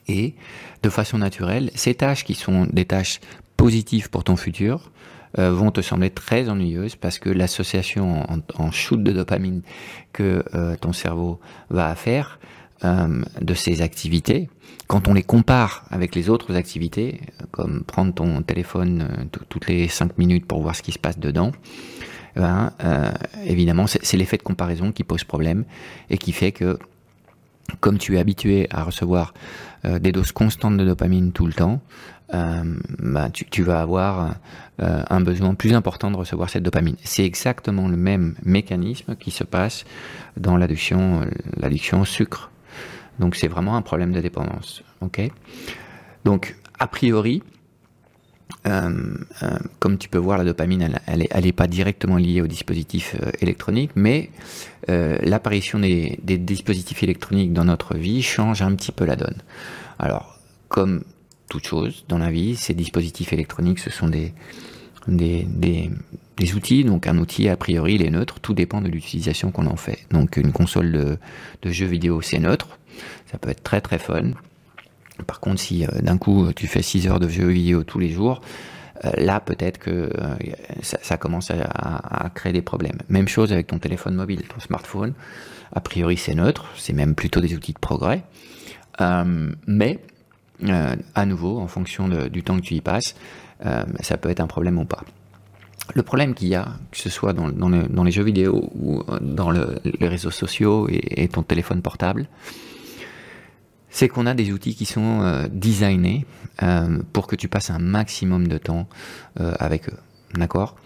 Et 0.08 0.36
de 0.84 0.90
façon 0.90 1.18
naturelle, 1.18 1.72
ces 1.76 1.94
tâches 1.94 2.24
qui 2.24 2.34
sont 2.34 2.68
des 2.72 2.86
tâches 2.86 3.20
positives 3.58 4.10
pour 4.10 4.24
ton 4.24 4.36
futur 4.36 4.92
euh, 5.40 5.52
vont 5.52 5.72
te 5.72 5.82
sembler 5.82 6.10
très 6.10 6.50
ennuyeuses 6.50 6.96
parce 6.96 7.18
que 7.18 7.30
l'association 7.30 8.26
en, 8.58 8.72
shoot 8.72 9.02
de 9.02 9.14
dopamine 9.14 9.62
que 10.12 10.44
euh, 10.56 10.76
ton 10.76 10.92
cerveau 10.92 11.40
va 11.70 11.96
faire 11.96 12.40
euh, 12.84 13.24
de 13.40 13.54
ces 13.54 13.82
activités, 13.82 14.50
quand 14.88 15.08
on 15.08 15.14
les 15.14 15.24
compare 15.24 15.86
avec 15.90 16.16
les 16.16 16.30
autres 16.30 16.56
activités, 16.56 17.22
comme 17.52 17.84
prendre 17.84 18.14
ton 18.14 18.42
téléphone 18.42 19.30
toutes 19.48 19.68
les 19.68 19.88
5 19.88 20.18
minutes 20.18 20.46
pour 20.46 20.62
voir 20.62 20.76
ce 20.76 20.82
qui 20.82 20.92
se 20.92 21.00
passe 21.00 21.18
dedans, 21.18 21.52
ben, 22.36 22.74
évidemment, 23.46 23.88
c'est 23.88 24.18
l'effet 24.18 24.38
de 24.38 24.44
comparaison 24.44 24.92
qui 24.92 25.04
pose 25.04 25.24
problème 25.24 25.64
et 26.10 26.18
qui 26.18 26.32
fait 26.32 26.52
que 26.52 26.78
comme 27.80 27.98
tu 27.98 28.16
es 28.16 28.20
habitué 28.20 28.68
à 28.70 28.84
recevoir 28.84 29.34
des 29.84 30.12
doses 30.12 30.32
constantes 30.32 30.78
de 30.78 30.86
dopamine 30.86 31.32
tout 31.32 31.46
le 31.46 31.54
temps, 31.54 31.82
euh, 32.21 32.21
bah, 32.32 33.30
tu, 33.30 33.64
vas 33.64 33.82
avoir 33.82 34.36
euh, 34.82 35.04
un 35.10 35.22
besoin 35.22 35.54
plus 35.54 35.74
important 35.74 36.12
de 36.12 36.18
recevoir 36.18 36.50
cette 36.50 36.64
dopamine. 36.64 36.96
C'est 37.04 37.26
exactement 37.26 37.88
le 37.88 37.98
même 37.98 38.36
mécanisme 38.44 39.16
qui 39.16 39.32
se 39.32 39.44
passe 39.44 39.86
dans 40.38 40.58
l'addiction, 40.58 41.22
l'addiction 41.58 42.02
au 42.02 42.06
sucre. 42.06 42.50
Donc 43.20 43.36
c'est 43.36 43.48
vraiment 43.48 43.76
un 43.76 43.82
problème 43.82 44.14
de 44.14 44.22
dépendance. 44.22 44.82
Donc 46.24 46.56
a 46.80 46.88
priori, 46.88 47.44
euh, 48.66 49.18
comme 49.80 49.98
tu 49.98 50.08
peux 50.08 50.18
voir, 50.18 50.38
la 50.38 50.46
dopamine, 50.46 50.98
elle, 51.08 51.28
elle, 51.30 51.54
pas 51.54 51.68
directement 51.68 52.16
liée 52.16 52.42
au 52.42 52.48
dispositif 52.48 53.16
électronique, 53.42 53.92
mais 53.96 54.30
l'apparition 54.88 55.80
des, 55.80 56.20
des, 56.24 56.38
dispositifs 56.38 57.04
électroniques 57.04 57.54
dans 57.54 57.66
notre 57.66 57.96
vie 57.96 58.22
change 58.22 58.62
un 58.62 58.74
petit 58.76 58.92
peu 58.92 59.06
la 59.06 59.16
donne. 59.16 59.38
Alors, 60.00 60.40
comme 60.70 61.04
toute 61.51 61.67
chose 61.67 62.05
dans 62.08 62.17
la 62.17 62.31
vie. 62.31 62.55
Ces 62.55 62.74
dispositifs 62.74 63.34
électroniques, 63.34 63.79
ce 63.79 63.89
sont 63.89 64.08
des, 64.08 64.34
outils. 66.55 66.86
Donc 66.86 67.08
un 67.08 67.17
outil, 67.17 67.50
a 67.50 67.58
priori, 67.58 67.96
il 67.96 68.05
est 68.05 68.10
neutre. 68.10 68.39
Tout 68.39 68.53
dépend 68.53 68.79
de 68.79 68.88
l'utilisation 68.88 69.51
qu'on 69.51 69.67
en 69.67 69.75
fait. 69.75 70.00
Donc 70.12 70.38
une 70.38 70.53
console 70.53 70.93
de, 70.93 71.17
de 71.62 71.72
jeux 71.72 71.88
vidéo, 71.88 72.22
c'est 72.22 72.39
neutre. 72.39 72.79
Ça 73.29 73.38
peut 73.38 73.50
être 73.50 73.63
très 73.63 73.81
très 73.81 74.00
fun. 74.00 74.31
Par 75.27 75.41
contre, 75.41 75.60
si 75.60 75.86
euh, 75.86 75.88
d'un 76.01 76.17
coup 76.17 76.53
tu 76.53 76.67
fais 76.67 76.81
6 76.81 77.08
heures 77.08 77.20
de 77.20 77.27
jeux 77.27 77.50
vidéo 77.50 77.84
tous 77.84 78.00
les 78.00 78.10
jours, 78.10 78.41
euh, 79.03 79.12
là 79.17 79.41
peut-être 79.41 79.77
que 79.77 79.91
euh, 79.91 80.36
ça, 80.81 81.17
commence 81.17 81.51
à, 81.51 82.29
créer 82.34 82.53
des 82.53 82.62
problèmes. 82.62 82.98
Même 83.10 83.27
chose 83.27 83.51
avec 83.51 83.67
ton 83.67 83.77
téléphone 83.77 84.15
mobile, 84.15 84.43
ton 84.48 84.62
smartphone. 84.62 85.13
A 85.74 85.81
priori, 85.81 86.15
c'est 86.15 86.34
neutre. 86.34 86.65
C'est 86.77 86.93
même 86.93 87.13
plutôt 87.13 87.41
des 87.41 87.53
outils 87.55 87.74
de 87.74 87.79
progrès. 87.79 88.24
mais 89.67 90.00
euh, 90.63 90.96
à 91.15 91.25
nouveau, 91.25 91.60
en 91.60 91.68
fonction 91.68 92.08
du 92.08 92.44
temps 92.44 92.58
que 92.58 92.62
tu 92.62 92.75
y 92.75 92.82
passes, 92.82 93.15
euh, 93.65 93.84
ça 94.01 94.18
peut 94.18 94.30
être 94.30 94.39
un 94.39 94.48
problème 94.48 94.77
ou 94.77 94.86
pas. 94.86 95.03
Le 95.96 96.03
problème 96.03 96.34
qu'il 96.34 96.48
y 96.48 96.56
a, 96.56 96.68
que 96.91 96.98
ce 96.98 97.10
soit 97.10 97.34
dans, 97.34 98.03
les 98.03 98.12
jeux 98.12 98.24
vidéo 98.24 98.70
ou 98.75 99.00
euh, 99.00 99.20
dans 99.20 99.51
les 99.51 100.08
réseaux 100.08 100.32
sociaux 100.32 100.88
et, 100.89 101.27
ton 101.27 101.44
téléphone 101.44 101.82
portable, 101.82 102.27
c'est 103.89 104.08
qu'on 104.08 104.25
a 104.25 104.34
des 104.34 104.51
outils 104.53 104.75
qui 104.75 104.86
sont 104.86 105.50
designés 105.51 106.25
pour 107.12 107.27
que 107.27 107.36
tu 107.36 107.50
passes 107.50 107.72
un 107.72 107.80
maximum 107.80 108.48
de 108.48 108.58
temps 108.58 108.88
avec 109.36 109.89
eux. 109.89 109.98
D'accord? 110.34 110.77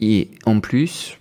Et 0.00 0.30
en 0.46 0.60
plus, 0.60 1.18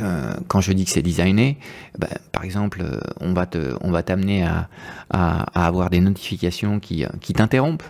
euh, 0.00 0.34
quand 0.48 0.60
je 0.60 0.72
dis 0.72 0.84
que 0.84 0.90
c'est 0.90 1.02
designé, 1.02 1.58
ben, 1.98 2.08
par 2.32 2.44
exemple, 2.44 2.82
euh, 2.82 3.00
on 3.20 3.32
va 3.32 3.46
te, 3.46 3.74
on 3.80 3.90
va 3.90 4.02
t'amener 4.02 4.44
à, 4.44 4.68
avoir 5.10 5.90
des 5.90 6.00
notifications 6.00 6.80
qui, 6.80 7.04
qui 7.20 7.32
t'interrompent. 7.34 7.82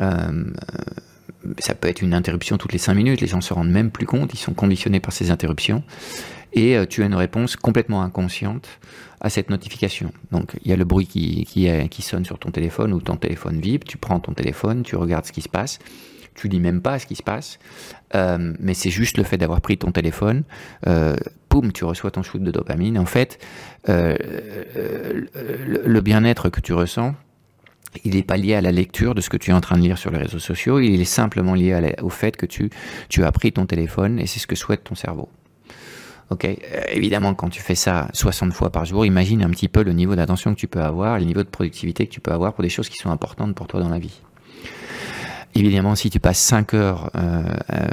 Euh, 0.00 0.44
ça 1.58 1.74
peut 1.74 1.88
être 1.88 2.02
une 2.02 2.14
interruption 2.14 2.58
toutes 2.58 2.72
les 2.72 2.78
5 2.78 2.94
minutes, 2.94 3.20
les 3.20 3.26
gens 3.26 3.40
se 3.40 3.54
rendent 3.54 3.70
même 3.70 3.90
plus 3.90 4.06
compte, 4.06 4.34
ils 4.34 4.38
sont 4.38 4.54
conditionnés 4.54 5.00
par 5.00 5.12
ces 5.12 5.30
interruptions, 5.30 5.84
et 6.52 6.76
tu 6.90 7.02
as 7.02 7.06
une 7.06 7.14
réponse 7.14 7.54
complètement 7.54 8.02
inconsciente 8.02 8.68
à 9.20 9.30
cette 9.30 9.48
notification. 9.48 10.12
Donc 10.32 10.58
il 10.64 10.70
y 10.70 10.74
a 10.74 10.76
le 10.76 10.84
bruit 10.84 11.06
qui, 11.06 11.46
qui 11.90 12.02
sonne 12.02 12.24
sur 12.24 12.38
ton 12.38 12.50
téléphone 12.50 12.92
ou 12.92 13.00
ton 13.00 13.16
téléphone 13.16 13.60
vibre, 13.60 13.86
tu 13.86 13.98
prends 13.98 14.18
ton 14.18 14.32
téléphone, 14.32 14.82
tu 14.82 14.96
regardes 14.96 15.26
ce 15.26 15.32
qui 15.32 15.42
se 15.42 15.48
passe, 15.48 15.78
tu 16.38 16.48
dis 16.48 16.60
même 16.60 16.80
pas 16.80 16.98
ce 16.98 17.06
qui 17.06 17.16
se 17.16 17.22
passe, 17.22 17.58
euh, 18.14 18.54
mais 18.58 18.74
c'est 18.74 18.90
juste 18.90 19.18
le 19.18 19.24
fait 19.24 19.36
d'avoir 19.36 19.60
pris 19.60 19.76
ton 19.76 19.90
téléphone, 19.90 20.44
euh, 20.86 21.16
poum, 21.48 21.72
tu 21.72 21.84
reçois 21.84 22.10
ton 22.10 22.22
shoot 22.22 22.42
de 22.42 22.50
dopamine. 22.50 22.98
En 22.98 23.06
fait, 23.06 23.38
euh, 23.88 24.16
le, 25.84 26.00
bien-être 26.00 26.48
que 26.48 26.60
tu 26.60 26.72
ressens, 26.72 27.14
il 28.04 28.14
n'est 28.14 28.22
pas 28.22 28.36
lié 28.36 28.54
à 28.54 28.60
la 28.60 28.72
lecture 28.72 29.14
de 29.14 29.20
ce 29.20 29.28
que 29.30 29.36
tu 29.36 29.50
es 29.50 29.54
en 29.54 29.60
train 29.60 29.76
de 29.76 29.82
lire 29.82 29.98
sur 29.98 30.10
les 30.10 30.18
réseaux 30.18 30.38
sociaux, 30.38 30.78
il 30.78 31.00
est 31.00 31.04
simplement 31.04 31.54
lié 31.54 31.94
au 32.02 32.10
fait 32.10 32.36
que 32.36 32.46
tu, 32.46 32.70
as 33.22 33.32
pris 33.32 33.52
ton 33.52 33.66
téléphone 33.66 34.18
et 34.18 34.26
c'est 34.26 34.38
ce 34.38 34.46
que 34.46 34.56
souhaite 34.56 34.84
ton 34.84 34.94
cerveau. 34.94 35.28
Ok, 36.30 36.46
évidemment, 36.92 37.32
quand 37.32 37.48
tu 37.48 37.62
fais 37.62 37.74
ça 37.74 38.08
60 38.12 38.52
fois 38.52 38.70
par 38.70 38.84
jour, 38.84 39.06
imagine 39.06 39.42
un 39.42 39.48
petit 39.48 39.68
peu 39.68 39.82
le 39.82 39.94
niveau 39.94 40.14
d'attention 40.14 40.52
que 40.54 40.60
tu 40.60 40.68
peux 40.68 40.82
avoir, 40.82 41.18
le 41.18 41.24
niveau 41.24 41.42
de 41.42 41.48
productivité 41.48 42.06
que 42.06 42.12
tu 42.12 42.20
peux 42.20 42.32
avoir 42.32 42.52
pour 42.52 42.62
des 42.62 42.68
choses 42.68 42.90
qui 42.90 42.98
sont 42.98 43.10
importantes 43.10 43.54
pour 43.54 43.66
toi 43.66 43.80
dans 43.80 43.88
la 43.88 43.98
vie. 43.98 44.20
Évidemment, 45.58 45.96
si 45.96 46.08
tu 46.08 46.20
passes 46.20 46.38
5 46.38 46.74
heures 46.74 47.10
euh, 47.16 47.42
euh, 47.72 47.88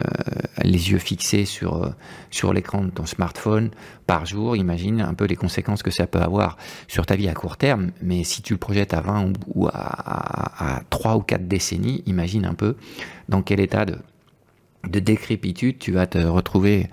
les 0.61 0.91
yeux 0.91 0.99
fixés 0.99 1.45
sur, 1.45 1.83
euh, 1.83 1.89
sur 2.29 2.53
l'écran 2.53 2.83
de 2.83 2.91
ton 2.91 3.07
smartphone 3.07 3.71
par 4.05 4.27
jour, 4.27 4.55
imagine 4.55 5.01
un 5.01 5.15
peu 5.15 5.25
les 5.25 5.35
conséquences 5.35 5.81
que 5.81 5.89
ça 5.89 6.05
peut 6.05 6.21
avoir 6.21 6.57
sur 6.87 7.07
ta 7.07 7.15
vie 7.15 7.27
à 7.27 7.33
court 7.33 7.57
terme. 7.57 7.89
Mais 8.03 8.23
si 8.23 8.43
tu 8.43 8.53
le 8.53 8.59
projettes 8.59 8.93
à 8.93 9.01
20 9.01 9.33
ou 9.47 9.65
à, 9.65 9.71
à, 9.73 10.83
3 10.91 11.15
ou 11.15 11.21
4 11.21 11.47
décennies, 11.47 12.03
imagine 12.05 12.45
un 12.45 12.53
peu 12.53 12.75
dans 13.29 13.41
quel 13.41 13.59
état 13.59 13.85
de, 13.85 13.97
de 14.87 14.99
décrépitude 14.99 15.79
tu 15.79 15.91
vas 15.91 16.05
te 16.05 16.19
retrouver 16.19 16.91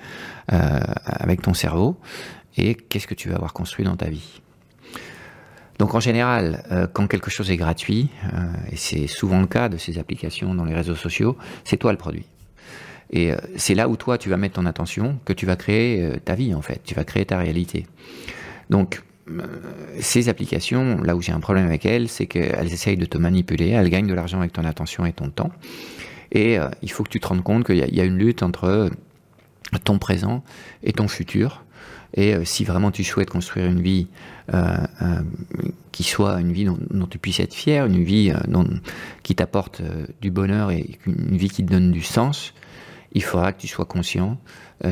avec 0.49 1.43
ton 1.43 1.53
cerveau 1.53 1.99
et 2.57 2.75
qu'est-ce 2.75 3.07
que 3.07 3.15
tu 3.15 3.29
vas 3.29 3.37
avoir 3.37 3.53
construit 3.53 3.85
dans 3.85 3.97
ta 3.97 4.09
vie. 4.09 4.42
Donc 5.83 5.97
en 5.97 6.01
général, 6.01 6.63
euh, 6.71 6.87
quand 6.87 7.09
quelque 7.09 7.29
chose 7.29 7.51
est 7.51 7.57
gratuit, 7.57 8.09
euh, 8.33 8.53
et 8.71 8.77
c'est 8.77 9.09
souvent 9.09 9.41
le 9.41 9.49
cas 9.49 9.69
de 9.69 9.79
ces 9.79 9.99
applications 9.99 10.55
dans 10.55 10.65
les 10.65 10.75
réseaux 10.75 10.95
sociaux, 10.95 11.37
c'est 11.65 11.77
toi 11.77 11.91
le 11.91 11.99
produit. 11.99 12.25
Et 13.11 13.33
euh, 13.33 13.37
c'est 13.57 13.75
là 13.75 13.89
où 13.89 13.97
toi 13.97 14.17
tu 14.17 14.29
vas 14.29 14.37
mettre 14.37 14.55
ton 14.55 14.67
attention 14.67 15.19
que 15.25 15.33
tu 15.33 15.45
vas 15.45 15.57
créer 15.57 16.21
ta 16.25 16.37
vie 16.37 16.55
en 16.55 16.63
fait, 16.63 16.83
tu 16.85 16.95
vas 16.95 17.03
créer 17.03 17.25
ta 17.25 17.37
réalité. 17.37 17.89
Donc 18.71 19.03
ces 19.99 20.29
applications, 20.29 21.03
là 21.03 21.17
où 21.17 21.21
j'ai 21.21 21.33
un 21.33 21.41
problème 21.41 21.67
avec 21.67 21.85
elles, 21.85 22.09
c'est 22.09 22.27
qu'elles 22.27 22.73
essayent 22.73 22.97
de 22.97 23.05
te 23.05 23.19
manipuler, 23.19 23.71
elles 23.71 23.91
gagnent 23.91 24.07
de 24.07 24.15
l'argent 24.15 24.39
avec 24.39 24.53
ton 24.53 24.65
attention 24.65 25.05
et 25.05 25.13
ton 25.13 25.31
temps. 25.31 25.51
Et 26.31 26.59
il 26.83 26.91
faut 26.93 27.03
que 27.03 27.09
tu 27.09 27.19
te 27.19 27.27
rendes 27.27 27.43
compte 27.43 27.67
qu'il 27.67 27.77
y, 27.77 28.01
a 28.01 28.05
une 28.05 28.19
lutte 28.19 28.45
entre 28.45 28.89
ton 29.83 29.99
présent 29.99 30.45
et 30.85 30.93
ton 30.93 31.09
futur. 31.09 31.65
Et 32.15 32.35
euh, 32.35 32.45
si 32.45 32.65
vraiment 32.65 32.91
tu 32.91 33.05
souhaites 33.05 33.31
construire 33.31 33.67
une 33.67 33.81
vie 33.81 34.09
euh, 34.53 34.77
euh, 35.03 35.23
qui 35.93 36.03
soit 36.03 36.41
une 36.41 36.53
vie 36.53 36.65
dont, 36.65 37.07
tu 37.07 37.19
puisses 37.19 37.41
être 37.41 37.55
fier, 37.55 37.87
une 37.87 38.03
vie 38.03 38.33
qui 39.23 39.35
t'apporte 39.35 39.83
du 40.21 40.31
bonheur 40.31 40.71
et 40.71 40.99
une 41.07 41.37
vie 41.37 41.51
qui 41.51 41.65
te 41.65 41.71
donne 41.71 41.93
du 41.93 42.03
sens, 42.03 42.55
il 43.13 43.23
faudra 43.23 43.53
que 43.53 43.61
tu 43.61 43.69
sois 43.69 43.85
conscient, 43.85 44.39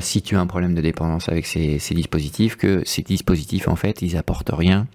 si 0.00 0.21
tu 0.21 0.37
as 0.37 0.41
un 0.41 0.47
problème 0.47 0.75
de 0.75 0.83
dépendance 0.83 1.31
avec 1.31 1.47
ces, 1.47 1.79
dispositifs, 1.93 2.57
que 2.57 2.83
ces 2.85 3.00
dispositifs, 3.00 3.67
en 3.67 3.77
fait, 3.77 4.03
ils 4.03 4.19
apportent 4.19 4.53
rien 4.53 4.87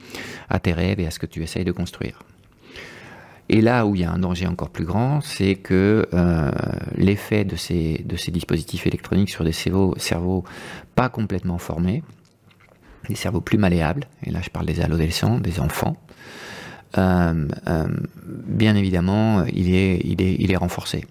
à 0.48 0.60
tes 0.60 0.74
rêves 0.74 1.00
et 1.00 1.08
à 1.08 1.12
ce 1.12 1.18
que 1.18 1.26
tu 1.26 1.42
essayes 1.42 1.66
de 1.66 1.72
construire. 1.72 2.20
Et 3.50 3.62
là 3.62 3.88
où 3.88 3.96
il 3.96 4.02
y 4.02 4.04
a 4.04 4.12
un 4.12 4.20
danger 4.20 4.46
encore 4.46 4.70
plus 4.70 4.86
grand, 4.86 5.22
c'est 5.22 5.56
que 5.56 6.08
l'effet 6.96 7.46
de 7.46 7.56
ces, 7.56 8.06
dispositifs 8.28 8.86
électroniques 8.86 9.32
sur 9.32 9.44
des 9.44 9.54
cerveaux 9.54 10.44
pas 10.94 11.10
complètement 11.10 11.58
formés, 11.58 12.04
des 13.08 13.16
cerveaux 13.16 13.42
plus 13.42 13.58
malléables, 13.58 14.08
et 14.24 14.32
là 14.32 14.40
je 14.44 14.50
parle 14.50 14.66
des 14.66 14.82
adolescents, 14.82 15.40
des 15.40 15.60
enfants, 15.60 15.98
euh, 16.98 17.48
euh, 17.68 17.88
bien 18.28 18.76
évidemment, 18.76 19.44
il 19.46 19.74
est, 19.74 20.02
il 20.04 20.22
est, 20.22 20.36
il 20.40 20.52
est 20.52 20.56
renforcé. 20.56 21.06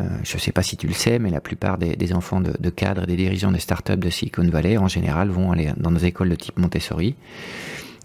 Euh, 0.00 0.04
je 0.24 0.34
ne 0.36 0.40
sais 0.40 0.52
pas 0.52 0.62
si 0.62 0.76
tu 0.76 0.86
le 0.86 0.92
sais, 0.92 1.18
mais 1.18 1.30
la 1.30 1.40
plupart 1.40 1.78
des, 1.78 2.12
enfants 2.12 2.40
de, 2.40 2.70
cadres 2.70 3.04
et 3.04 3.06
des 3.06 3.16
dirigeants 3.16 3.50
des 3.50 3.58
startups 3.58 3.96
de 3.96 4.10
Silicon 4.10 4.46
Valley, 4.48 4.76
en 4.76 4.88
général, 4.88 5.30
vont 5.30 5.52
aller 5.52 5.72
dans 5.76 5.90
des 5.90 6.04
écoles 6.04 6.28
de 6.28 6.34
type 6.36 6.58
Montessori 6.58 7.14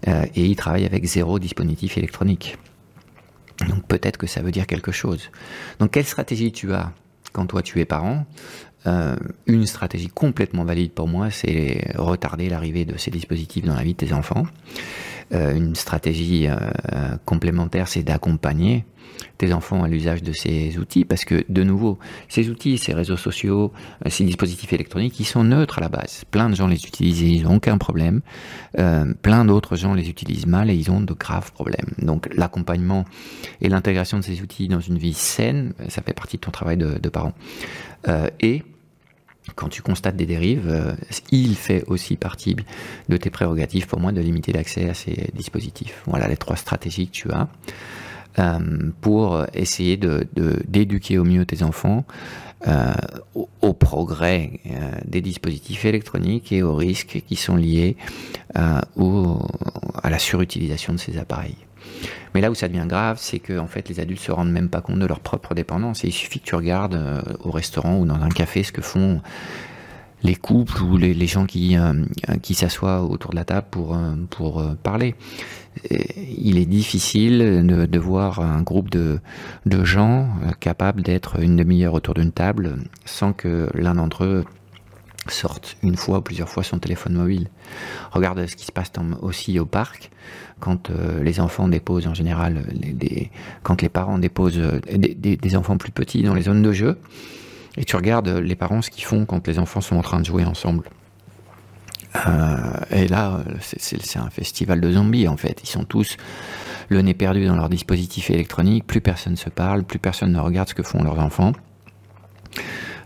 et 0.06 0.46
ils 0.46 0.56
travaillent 0.56 0.86
avec 0.86 1.04
zéro 1.04 1.38
dispositif 1.38 1.96
électronique. 1.96 2.56
Donc 3.68 3.86
peut-être 3.86 4.16
que 4.16 4.26
ça 4.26 4.40
veut 4.40 4.50
dire 4.50 4.66
quelque 4.66 4.90
chose. 4.90 5.30
Donc 5.78 5.92
quelle 5.92 6.06
stratégie 6.06 6.50
tu 6.50 6.72
as 6.72 6.90
quand 7.32 7.46
toi 7.46 7.62
tu 7.62 7.78
es 7.78 7.84
parent? 7.84 8.26
Une 9.46 9.66
stratégie 9.66 10.08
complètement 10.08 10.64
valide 10.64 10.92
pour 10.92 11.06
moi, 11.06 11.30
c'est 11.30 11.92
retarder 11.94 12.48
l'arrivée 12.48 12.84
de 12.84 12.96
ces 12.96 13.10
dispositifs 13.10 13.64
dans 13.64 13.74
la 13.74 13.82
vie 13.82 13.92
de 13.92 13.98
tes 13.98 14.12
enfants. 14.12 14.44
Euh, 15.34 15.54
une 15.54 15.74
stratégie 15.74 16.46
euh, 16.48 16.56
complémentaire, 17.24 17.88
c'est 17.88 18.02
d'accompagner 18.02 18.84
tes 19.38 19.52
enfants 19.52 19.82
à 19.82 19.88
l'usage 19.88 20.22
de 20.22 20.32
ces 20.32 20.78
outils, 20.78 21.04
parce 21.04 21.24
que 21.24 21.44
de 21.48 21.62
nouveau, 21.62 21.98
ces 22.28 22.50
outils, 22.50 22.76
ces 22.76 22.92
réseaux 22.92 23.16
sociaux, 23.16 23.72
euh, 24.04 24.10
ces 24.10 24.24
dispositifs 24.24 24.72
électroniques, 24.72 25.18
ils 25.20 25.24
sont 25.24 25.44
neutres 25.44 25.78
à 25.78 25.80
la 25.80 25.88
base. 25.88 26.24
Plein 26.30 26.50
de 26.50 26.54
gens 26.54 26.66
les 26.66 26.84
utilisent 26.84 27.22
et 27.22 27.28
ils 27.28 27.44
n'ont 27.44 27.56
aucun 27.56 27.78
problème. 27.78 28.20
plein 29.22 29.44
d'autres 29.44 29.76
gens 29.76 29.94
les 29.94 30.08
utilisent 30.08 30.46
mal 30.46 30.70
et 30.70 30.74
ils 30.74 30.90
ont 30.90 31.00
de 31.00 31.12
graves 31.12 31.52
problèmes. 31.52 31.92
Donc 31.98 32.28
l'accompagnement 32.34 33.04
et 33.60 33.68
l'intégration 33.68 34.18
de 34.18 34.24
ces 34.24 34.42
outils 34.42 34.68
dans 34.68 34.80
une 34.80 34.98
vie 34.98 35.14
saine, 35.14 35.72
ça 35.88 36.02
fait 36.02 36.14
partie 36.14 36.36
de 36.36 36.42
ton 36.42 36.50
travail 36.50 36.76
de, 36.76 36.98
de 36.98 37.08
parent. 37.08 37.32
et 38.40 38.62
quand 39.54 39.68
tu 39.68 39.82
constates 39.82 40.16
des 40.16 40.26
dérives, 40.26 40.68
euh, 40.68 40.94
il 41.30 41.56
fait 41.56 41.84
aussi 41.86 42.16
partie 42.16 42.56
de 43.08 43.16
tes 43.16 43.30
prérogatives 43.30 43.86
pour 43.86 44.00
moi 44.00 44.12
de 44.12 44.20
limiter 44.20 44.52
l'accès 44.52 44.88
à 44.88 44.94
ces 44.94 45.30
dispositifs. 45.34 46.02
Voilà 46.06 46.28
les 46.28 46.36
trois 46.36 46.56
stratégies 46.56 47.08
que 47.08 47.12
tu 47.12 47.30
as 47.32 47.48
euh, 48.38 48.90
pour 49.00 49.44
essayer 49.52 49.96
d'éduquer 49.96 51.18
au 51.18 51.24
mieux 51.24 51.44
tes 51.44 51.62
enfants 51.62 52.04
euh, 52.68 52.92
au, 53.60 53.72
progrès 53.72 54.60
des 55.04 55.20
dispositifs 55.20 55.84
électroniques 55.84 56.52
et 56.52 56.62
aux 56.62 56.76
risques 56.76 57.22
qui 57.26 57.34
sont 57.34 57.56
liés 57.56 57.96
à 58.54 60.10
la 60.10 60.18
surutilisation 60.18 60.92
de 60.92 60.98
ces 60.98 61.18
appareils. 61.18 61.56
Mais 62.34 62.40
là 62.40 62.50
où 62.50 62.54
ça 62.54 62.68
devient 62.68 62.86
grave, 62.86 63.18
c'est 63.20 63.38
que 63.38 63.60
fait, 63.66 63.88
les 63.88 64.00
adultes 64.00 64.20
se 64.20 64.32
rendent 64.32 64.52
même 64.52 64.68
pas 64.68 64.80
compte 64.80 64.98
de 64.98 65.06
leur 65.06 65.20
propre 65.20 65.54
dépendance. 65.54 66.04
Il 66.04 66.12
suffit 66.12 66.40
que 66.40 66.46
tu 66.46 66.54
regardes 66.54 66.94
euh, 66.94 67.20
au 67.40 67.50
restaurant 67.50 67.98
ou 67.98 68.06
dans 68.06 68.20
un 68.20 68.28
café 68.28 68.62
ce 68.62 68.72
que 68.72 68.82
font 68.82 69.20
les 70.22 70.36
couples 70.36 70.80
ou 70.82 70.96
les, 70.96 71.26
gens 71.26 71.46
qui, 71.46 71.76
euh, 71.76 72.04
qui 72.42 72.54
s'assoient 72.54 73.02
autour 73.02 73.32
de 73.32 73.36
la 73.36 73.44
table 73.44 73.66
pour, 73.70 73.96
euh, 73.96 74.14
pour 74.30 74.64
parler. 74.82 75.16
il 75.90 76.58
est 76.58 76.66
difficile 76.66 77.66
de, 77.66 77.86
de, 77.86 77.98
voir 77.98 78.38
un 78.38 78.62
groupe 78.62 78.88
de, 78.88 79.18
de 79.66 79.84
gens 79.84 80.28
capables 80.60 81.02
d'être 81.02 81.40
une 81.40 81.56
demi-heure 81.56 81.94
autour 81.94 82.14
d'une 82.14 82.30
table 82.30 82.76
sans 83.04 83.32
que 83.32 83.68
l'un 83.74 83.96
d'entre 83.96 84.24
eux 84.24 84.44
sorte 85.28 85.76
une 85.82 85.96
fois 85.96 86.18
ou 86.18 86.22
plusieurs 86.22 86.48
fois 86.48 86.62
son 86.62 86.78
téléphone 86.78 87.14
mobile. 87.14 87.48
Regarde 88.10 88.46
ce 88.46 88.56
qui 88.56 88.64
se 88.64 88.72
passe 88.72 88.90
aussi 89.20 89.58
au 89.58 89.66
parc, 89.66 90.10
quand 90.60 90.90
euh, 90.90 91.22
les 91.22 91.40
enfants 91.40 91.68
déposent 91.68 92.06
en 92.06 92.14
général, 92.14 92.64
les, 92.72 93.30
quand 93.62 93.82
les 93.82 93.88
parents 93.88 94.18
déposent 94.18 94.58
euh, 94.58 94.80
des, 94.96 95.56
enfants 95.56 95.76
plus 95.76 95.92
petits 95.92 96.22
dans 96.22 96.34
les 96.34 96.42
zones 96.42 96.62
de 96.62 96.72
jeu, 96.72 96.98
et 97.76 97.84
tu 97.84 97.96
regardes 97.96 98.28
les 98.28 98.56
parents 98.56 98.82
ce 98.82 98.90
qu'ils 98.90 99.04
font 99.04 99.24
quand 99.24 99.46
les 99.46 99.58
enfants 99.58 99.80
sont 99.80 99.96
en 99.96 100.02
train 100.02 100.20
de 100.20 100.26
jouer 100.26 100.44
ensemble. 100.44 100.84
Euh, 102.26 102.56
et 102.90 103.08
là, 103.08 103.42
c'est 103.60 104.18
un 104.18 104.28
festival 104.28 104.80
de 104.80 104.92
zombies 104.92 105.28
en 105.28 105.36
fait. 105.36 105.60
Ils 105.62 105.68
sont 105.68 105.84
tous 105.84 106.16
le 106.88 107.00
nez 107.00 107.14
perdu 107.14 107.46
dans 107.46 107.56
leur 107.56 107.70
dispositif 107.70 108.30
électronique, 108.30 108.86
plus 108.86 109.00
personne 109.00 109.36
se 109.36 109.48
parle, 109.48 109.82
plus 109.82 109.98
personne 109.98 110.32
ne 110.32 110.38
regarde 110.38 110.68
ce 110.68 110.74
que 110.74 110.82
font 110.82 111.02
leurs 111.02 111.18
enfants. 111.18 111.52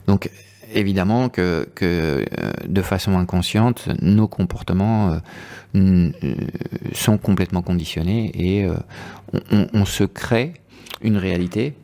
Donc 0.08 0.30
évidemment 0.76 1.28
que, 1.28 1.68
euh, 1.82 2.24
de 2.66 2.82
façon 2.82 3.18
inconsciente, 3.18 3.88
nos 4.00 4.28
comportements 4.28 5.12
euh, 5.12 5.18
euh, 5.74 6.12
sont 6.92 7.18
complètement 7.18 7.62
conditionnés 7.62 8.30
et 8.34 8.68
on, 9.50 9.84
se 9.84 10.04
crée 10.04 10.54
une 11.02 11.16
réalité 11.16 11.74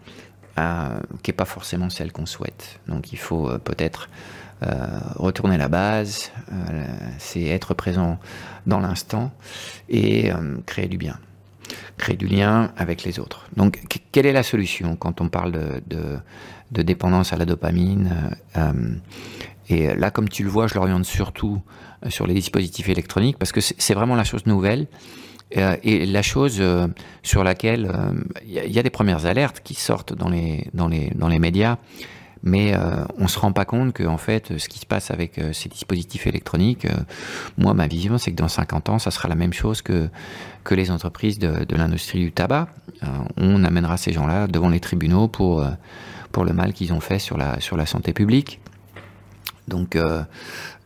qui 0.56 1.30
n'est 1.30 1.36
pas 1.36 1.44
forcément 1.44 1.90
celle 1.90 2.12
qu'on 2.12 2.26
souhaite. 2.26 2.80
Donc 2.88 3.12
il 3.12 3.18
faut 3.18 3.50
peut-être 3.58 4.08
retourner 5.16 5.56
à 5.56 5.58
la 5.58 5.68
base, 5.68 6.30
c'est 7.18 7.44
être 7.44 7.74
présent 7.74 8.18
dans 8.66 8.80
l'instant 8.80 9.32
et 9.88 10.30
créer 10.66 10.86
du 10.86 10.98
bien 10.98 11.18
créer 11.96 12.16
du 12.16 12.26
lien 12.26 12.72
avec 12.76 13.04
les 13.04 13.18
autres. 13.18 13.46
Donc, 13.56 13.80
quelle 14.12 14.26
est 14.26 14.32
la 14.32 14.42
solution 14.42 14.96
quand 14.96 15.20
on 15.20 15.28
parle 15.28 15.52
de, 15.86 16.82
dépendance 16.82 17.32
à 17.32 17.36
la 17.36 17.44
dopamine. 17.44 18.34
Euh, 18.56 18.70
euh, 18.72 18.94
et 19.68 19.94
là, 19.94 20.10
comme 20.10 20.28
tu 20.28 20.42
le 20.42 20.48
vois, 20.48 20.66
je 20.66 20.74
l'oriente 20.74 21.04
surtout 21.04 21.60
euh, 22.04 22.10
sur 22.10 22.26
les 22.26 22.34
dispositifs 22.34 22.88
électroniques 22.88 23.38
parce 23.38 23.52
que 23.52 23.60
c'est 23.60 23.94
vraiment 23.94 24.16
la 24.16 24.24
chose 24.24 24.46
nouvelle 24.46 24.86
et 25.82 26.06
la 26.06 26.22
chose 26.22 26.62
sur 27.22 27.44
laquelle 27.44 27.92
il 28.46 28.72
y, 28.72 28.78
a 28.78 28.82
des 28.82 28.88
premières 28.88 29.26
alertes 29.26 29.60
qui 29.62 29.74
sortent 29.74 30.14
dans 30.14 30.30
les 30.30 31.38
médias, 31.38 31.76
mais 32.42 32.74
on 33.18 33.28
se 33.28 33.38
rend 33.38 33.52
pas 33.52 33.64
compte 33.64 33.92
que 33.92 34.04
fait, 34.16 34.58
ce 34.58 34.68
qui 34.68 34.78
se 34.78 34.86
passe 34.86 35.10
avec 35.10 35.40
ces 35.52 35.68
dispositifs 35.68 36.26
électroniques, 36.26 36.86
moi, 37.56 37.74
ma 37.74 37.86
vision, 37.86 38.18
c'est 38.18 38.32
que 38.32 38.36
dans 38.36 38.48
50 38.48 38.88
ans, 38.88 38.98
ça 38.98 39.10
sera 39.10 39.28
la 39.28 39.34
même 39.34 39.52
chose 39.52 39.82
que, 39.82 40.08
que 40.64 40.74
les 40.74 40.90
entreprises 40.90 41.38
de, 41.38 41.64
de 41.64 41.76
l'industrie 41.76 42.20
du 42.20 42.32
tabac. 42.32 42.68
on 43.36 43.64
amènera 43.64 43.96
ces 43.96 44.12
gens-là 44.12 44.48
devant 44.48 44.68
les 44.68 44.80
tribunaux 44.80 45.28
pour 45.28 45.64
pour 46.32 46.44
le 46.44 46.52
mal 46.52 46.72
qu'ils 46.72 46.92
ont 46.92 47.00
fait 47.00 47.18
sur 47.18 47.36
la, 47.36 47.60
sur 47.60 47.76
la 47.76 47.86
santé 47.86 48.12
publique. 48.12 48.60
Donc, 49.68 49.94
euh, 49.94 50.22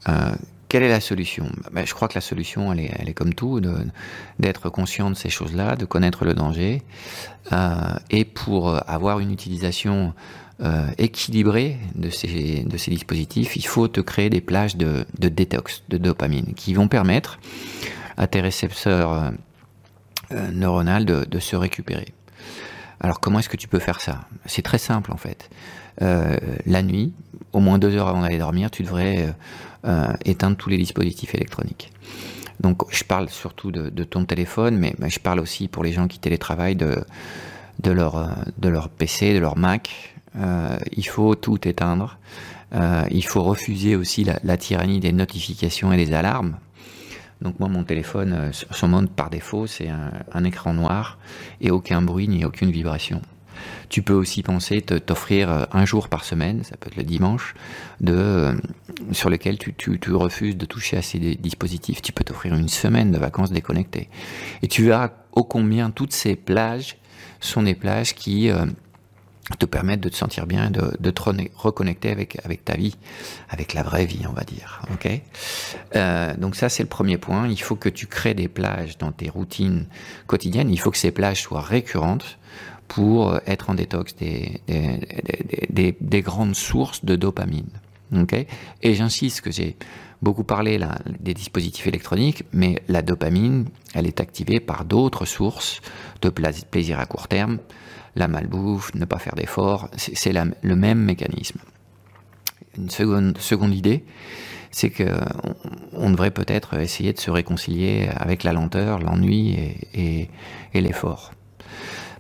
euh, 0.08 0.34
quelle 0.68 0.82
est 0.82 0.88
la 0.88 1.00
solution? 1.00 1.46
Ben, 1.72 1.86
Je 1.86 1.94
crois 1.94 2.08
que 2.08 2.14
la 2.14 2.20
solution, 2.20 2.72
elle 2.72 2.80
est, 2.80 2.92
elle 2.98 3.08
est 3.08 3.14
comme 3.14 3.32
tout, 3.32 3.60
d'être 4.38 4.68
conscient 4.68 5.10
de 5.10 5.14
ces 5.14 5.30
choses-là, 5.30 5.76
de 5.76 5.86
connaître 5.86 6.24
le 6.24 6.34
danger, 6.34 6.82
euh, 7.52 7.94
et 8.10 8.24
pour 8.24 8.76
avoir 8.90 9.20
une 9.20 9.30
utilisation 9.30 10.12
de 10.58 12.10
ces, 12.10 12.64
de 12.64 12.76
ces 12.76 12.90
dispositifs, 12.90 13.56
il 13.56 13.66
faut 13.66 13.88
te 13.88 14.00
créer 14.00 14.30
des 14.30 14.40
plages 14.40 14.76
de, 14.76 15.04
détox 15.18 15.82
de 15.88 15.98
dopamine 15.98 16.54
qui 16.54 16.74
vont 16.74 16.88
permettre 16.88 17.38
à 18.16 18.26
tes 18.26 18.40
récepteurs 18.40 19.32
neuronaux 20.30 21.04
de, 21.04 21.24
de 21.24 21.38
se 21.38 21.56
récupérer. 21.56 22.14
Alors 23.00 23.20
comment 23.20 23.38
est-ce 23.38 23.48
que 23.48 23.56
tu 23.56 23.68
peux 23.68 23.78
faire 23.78 24.00
ça? 24.00 24.22
C'est 24.46 24.62
très 24.62 24.78
simple 24.78 25.12
en 25.12 25.16
fait. 25.16 25.50
Euh, 26.02 26.36
la 26.66 26.82
nuit, 26.82 27.12
au 27.52 27.60
moins 27.60 27.78
deux 27.78 27.94
heures 27.94 28.08
avant 28.08 28.22
d'aller 28.22 28.38
dormir, 28.38 28.70
tu 28.70 28.82
devrais 28.82 29.26
euh, 29.26 29.32
euh, 29.86 30.12
éteindre 30.24 30.56
tous 30.56 30.68
les 30.68 30.78
dispositifs 30.78 31.34
électroniques. 31.34 31.92
Donc 32.60 32.82
je 32.90 33.04
parle 33.04 33.28
surtout 33.28 33.70
de, 33.70 34.04
ton 34.04 34.24
téléphone, 34.24 34.78
mais, 34.78 34.94
je 35.08 35.18
parle 35.18 35.40
aussi 35.40 35.68
pour 35.68 35.84
les 35.84 35.92
gens 35.92 36.08
qui 36.08 36.18
télétravaillent 36.18 36.76
de 36.76 37.04
leur 37.84 38.88
PC, 38.88 39.34
de 39.34 39.38
leur 39.38 39.58
Mac. 39.58 40.14
Il 40.36 41.06
faut 41.06 41.34
tout 41.34 41.66
éteindre. 41.66 42.18
il 43.10 43.24
faut 43.24 43.42
refuser 43.42 43.96
aussi 43.96 44.24
la, 44.24 44.56
tyrannie 44.56 45.00
des 45.00 45.12
notifications 45.12 45.92
et 45.92 45.96
des 45.96 46.12
alarmes. 46.12 46.56
Donc 47.42 47.60
moi, 47.60 47.68
mon 47.68 47.84
téléphone, 47.84 48.32
euh, 48.32 48.50
son 48.52 48.88
mode 48.88 49.10
par 49.10 49.30
défaut, 49.30 49.66
c'est 49.66 49.88
un, 49.88 50.44
écran 50.44 50.72
noir 50.72 51.18
et 51.60 51.70
aucun 51.70 52.00
bruit 52.00 52.28
ni 52.28 52.44
aucune 52.44 52.70
vibration. 52.70 53.20
Tu 53.88 54.02
peux 54.02 54.14
aussi 54.14 54.42
penser 54.42 54.80
t'offrir 54.80 55.50
euh, 55.50 55.64
un 55.72 55.84
jour 55.84 56.08
par 56.08 56.24
semaine, 56.24 56.62
ça 56.64 56.76
peut 56.76 56.88
être 56.88 56.96
le 56.96 57.04
dimanche, 57.04 57.54
euh, 58.06 58.54
sur 59.12 59.28
lequel 59.28 59.58
tu, 59.58 59.98
refuses 60.12 60.56
de 60.56 60.64
toucher 60.64 60.96
à 60.96 61.02
ces 61.02 61.18
dispositifs. 61.18 62.00
Tu 62.00 62.12
peux 62.12 62.24
t'offrir 62.24 62.54
une 62.54 62.68
semaine 62.68 63.12
de 63.12 63.18
vacances 63.18 63.52
déconnectées. 63.52 64.08
Et 64.62 64.68
tu 64.68 64.84
verras 64.84 65.10
ô 65.32 65.44
combien 65.44 65.90
toutes 65.90 66.12
ces 66.12 66.36
plages 66.36 66.96
sont 67.40 67.62
des 67.62 67.74
plages 67.74 68.14
qui 68.14 68.50
te 69.58 69.66
permettre 69.66 70.02
de 70.02 70.08
te 70.08 70.16
sentir 70.16 70.46
bien, 70.46 70.70
de, 70.70 70.96
de 70.98 71.10
te 71.10 71.22
reconnecter 71.54 72.10
avec, 72.10 72.38
ta 72.64 72.74
vie, 72.74 72.96
avec 73.48 73.74
la 73.74 73.82
vraie 73.82 74.06
vie, 74.06 74.26
on 74.28 74.32
va 74.32 74.42
dire. 74.42 74.82
Euh, 75.94 76.34
Donc 76.36 76.56
ça, 76.56 76.68
c'est 76.68 76.82
le 76.82 76.88
premier 76.88 77.16
point. 77.16 77.46
Il 77.48 77.60
faut 77.60 77.76
que 77.76 77.88
tu 77.88 78.06
crées 78.06 78.34
des 78.34 78.48
plages 78.48 78.98
dans 78.98 79.12
tes 79.12 79.28
routines 79.28 79.86
quotidiennes. 80.26 80.70
Il 80.70 80.78
faut 80.80 80.90
que 80.90 80.98
ces 80.98 81.12
plages 81.12 81.42
soient 81.42 81.60
récurrentes 81.60 82.38
pour 82.88 83.38
être 83.46 83.70
en 83.70 83.74
détox 83.74 84.16
des, 84.16 84.60
des, 84.66 85.00
des, 85.48 85.66
des, 85.70 85.96
des 86.00 86.22
grandes 86.22 86.56
sources 86.56 87.04
de 87.04 87.14
dopamine. 87.16 87.70
Et 88.82 88.94
j'insiste 88.94 89.40
que 89.40 89.50
j'ai 89.50 89.76
beaucoup 90.22 90.44
parlé 90.44 90.78
des 91.20 91.34
dispositifs 91.34 91.86
électroniques, 91.86 92.44
mais 92.52 92.82
la 92.88 93.02
dopamine, 93.02 93.66
elle 93.94 94.06
est 94.06 94.20
activée 94.20 94.60
par 94.60 94.84
d'autres 94.84 95.24
sources 95.24 95.80
de 96.22 96.30
plaisir 96.30 97.00
à 97.00 97.06
court 97.06 97.28
terme. 97.28 97.58
La 98.16 98.28
malbouffe, 98.28 98.94
ne 98.94 99.04
pas 99.04 99.18
faire 99.18 99.34
d'efforts, 99.34 99.88
c'est 99.96 100.32
le 100.32 100.76
même 100.76 100.98
mécanisme. 100.98 101.60
Une 102.76 102.90
seconde, 102.90 103.74
idée, 103.74 104.04
c'est 104.70 104.90
qu'on 104.90 105.54
on 105.92 106.10
devrait 106.10 106.30
peut-être 106.30 106.74
essayer 106.78 107.12
de 107.12 107.20
se 107.20 107.30
réconcilier 107.30 108.08
avec 108.16 108.42
la 108.42 108.52
lenteur, 108.52 108.98
l'ennui 108.98 109.56
et, 109.94 110.28
l'effort. 110.74 111.32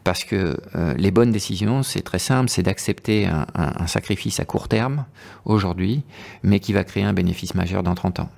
Parce 0.04 0.24
que 0.24 0.56
euh, 0.76 0.94
les 0.96 1.10
bonnes 1.10 1.32
décisions, 1.32 1.82
c'est 1.82 2.02
très 2.02 2.20
simple, 2.20 2.48
c'est 2.48 2.62
d'accepter 2.62 3.26
un, 3.26 3.86
sacrifice 3.86 4.38
à 4.38 4.44
court 4.44 4.68
terme 4.68 5.04
aujourd'hui, 5.44 6.04
mais 6.42 6.60
qui 6.60 6.72
va 6.72 6.84
créer 6.84 7.02
un 7.02 7.12
bénéfice 7.12 7.54
majeur 7.54 7.82
dans 7.82 7.94
30 7.94 8.20
ans. 8.20 8.30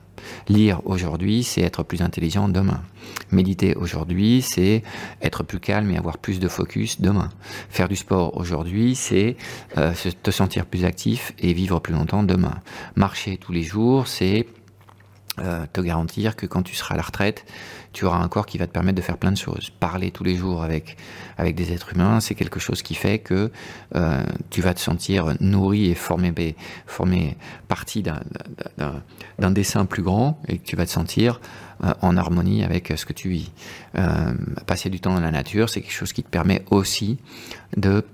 Lire 0.48 0.81
aujourd'hui, 0.85 1.42
c'est 1.42 1.62
être 1.62 1.83
plus 1.83 2.02
intelligent 2.02 2.48
demain. 2.48 2.83
Méditer 3.31 3.74
aujourd'hui, 3.74 4.42
c'est 4.42 4.83
être 5.22 5.42
plus 5.42 5.61
calme 5.61 5.90
et 5.90 5.96
avoir 5.96 6.18
plus 6.18 6.40
de 6.40 6.48
focus 6.48 7.00
demain. 7.00 7.31
Faire 7.70 7.88
du 7.88 7.96
sport 7.96 8.37
aujourd'hui, 8.37 8.94
c'est 8.94 9.37
euh, 9.76 9.92
te 10.22 10.31
sentir 10.31 10.66
plus 10.66 10.85
actif 10.85 11.33
et 11.38 11.52
vivre 11.52 11.81
plus 11.81 11.94
longtemps 11.94 12.22
demain. 12.22 12.61
Marcher 12.96 13.37
tous 13.37 13.52
les 13.52 13.62
jours, 13.62 14.09
c'est 14.09 14.46
euh, 15.40 15.66
te 15.72 15.81
garantir 15.81 16.37
que 16.37 16.46
quand 16.46 16.62
tu 16.62 16.74
seras 16.74 16.94
à 16.94 16.96
la 16.96 17.03
retraite, 17.03 17.44
tu 17.92 18.05
auras 18.05 18.18
un 18.18 18.29
corps 18.29 18.46
qui 18.46 18.59
va 18.59 18.66
te 18.66 18.72
permettre 18.72 18.96
de 18.96 19.03
faire 19.03 19.18
plein 19.18 19.33
de 19.33 19.37
choses. 19.37 19.70
Parler 19.81 20.11
tous 20.11 20.24
les 20.24 20.37
jours 20.37 20.62
avec, 20.62 20.96
avec 21.37 21.55
des 21.55 21.72
êtres 21.72 21.94
humains, 21.94 22.20
c'est 22.20 22.35
quelque 22.35 22.61
chose 22.61 22.83
qui 22.83 22.94
fait 22.94 23.18
que 23.18 23.51
euh, 23.94 24.22
tu 24.51 24.61
vas 24.61 24.74
te 24.74 24.81
sentir 24.81 25.35
nourri 25.40 25.90
et 25.90 25.94
formé, 25.94 26.57
formé 26.87 27.37
partie 27.66 28.03
d'un 28.03 29.51
dessin 29.51 29.87
plus 29.87 30.03
grand 30.03 30.40
et 30.48 30.59
que 30.59 30.64
tu 30.64 30.77
vas 30.77 30.87
te 30.87 30.90
sentir 30.90 31.40
euh, 31.85 31.94
en 32.03 32.16
harmonie 32.16 32.62
avec 32.64 32.92
ce 32.96 33.07
que 33.07 33.12
tu 33.12 33.29
vis. 33.29 33.51
passer 34.66 34.90
du 34.90 35.01
temps 35.01 35.14
dans 35.14 35.20
la 35.20 35.31
nature, 35.31 35.68
c'est 35.68 35.81
quelque 35.81 35.92
chose 35.92 36.12
qui 36.12 36.22
te 36.22 36.31
permet 36.31 36.64
aussi 36.70 37.18
de 37.77 38.05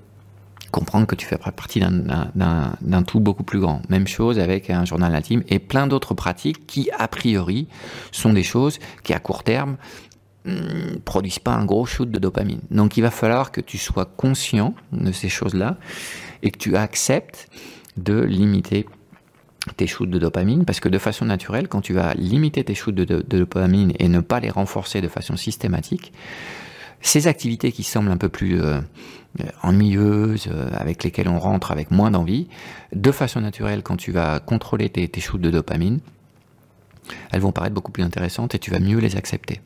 comprendre 0.74 1.06
que 1.06 1.14
tu 1.14 1.24
fais 1.24 1.38
partie 1.38 1.80
d'un 1.80 3.02
tout 3.04 3.20
beaucoup 3.20 3.44
plus 3.44 3.60
grand. 3.60 3.80
Même 3.88 4.08
chose 4.08 4.40
avec 4.40 4.70
un 4.70 4.84
journal 4.84 5.14
intime 5.14 5.44
et 5.48 5.60
plein 5.60 5.86
d'autres 5.86 6.14
pratiques 6.14 6.66
qui, 6.66 6.90
a 6.98 7.06
priori, 7.06 7.68
sont 8.10 8.32
des 8.32 8.42
choses 8.42 8.80
qui, 9.04 9.12
à 9.12 9.20
court 9.20 9.44
terme, 9.44 9.76
hmm, 10.46 10.98
produisent 11.04 11.38
pas 11.38 11.52
un 11.52 11.64
gros 11.64 11.86
shoot 11.86 12.10
de 12.10 12.18
dopamine. 12.18 12.60
Donc 12.72 12.96
il 12.96 13.02
va 13.02 13.12
falloir 13.12 13.52
que 13.52 13.60
tu 13.60 13.78
sois 13.78 14.04
conscient 14.04 14.74
de 14.90 15.12
ces 15.12 15.28
choses-là 15.28 15.76
et 16.42 16.50
que 16.50 16.58
tu 16.58 16.76
acceptes 16.76 17.48
de 17.96 18.20
limiter 18.20 18.86
tes 19.76 19.86
shoots 19.86 20.10
de 20.10 20.18
dopamine 20.18 20.64
parce 20.64 20.80
que 20.80 20.88
de 20.88 20.98
façon 20.98 21.24
naturelle, 21.24 21.68
quand 21.68 21.82
tu 21.82 21.92
vas 21.92 22.14
limiter 22.14 22.64
tes 22.64 22.74
shoots 22.74 22.96
de 22.96 23.22
dopamine 23.22 23.92
et 24.00 24.08
ne 24.08 24.18
pas 24.18 24.40
les 24.40 24.50
renforcer 24.50 25.00
de 25.00 25.08
façon 25.08 25.36
systématique, 25.36 26.12
ces 27.04 27.26
activités 27.26 27.70
qui 27.70 27.84
semblent 27.84 28.10
un 28.10 28.16
peu 28.16 28.30
plus 28.30 28.60
euh, 28.60 28.80
ennuyeuses, 29.62 30.48
euh, 30.50 30.70
avec 30.72 31.04
lesquelles 31.04 31.28
on 31.28 31.38
rentre 31.38 31.70
avec 31.70 31.90
moins 31.90 32.10
d'envie, 32.10 32.48
de 32.94 33.12
façon 33.12 33.42
naturelle, 33.42 33.82
quand 33.82 33.96
tu 33.96 34.10
vas 34.10 34.40
contrôler 34.40 34.88
tes, 34.88 35.06
tes 35.06 35.20
shoots 35.20 35.40
de 35.40 35.50
dopamine, 35.50 36.00
elles 37.30 37.42
vont 37.42 37.52
paraître 37.52 37.74
beaucoup 37.74 37.92
plus 37.92 38.02
intéressantes 38.02 38.54
et 38.54 38.58
tu 38.58 38.70
vas 38.70 38.80
mieux 38.80 38.98
les 38.98 39.16
accepter. 39.16 39.60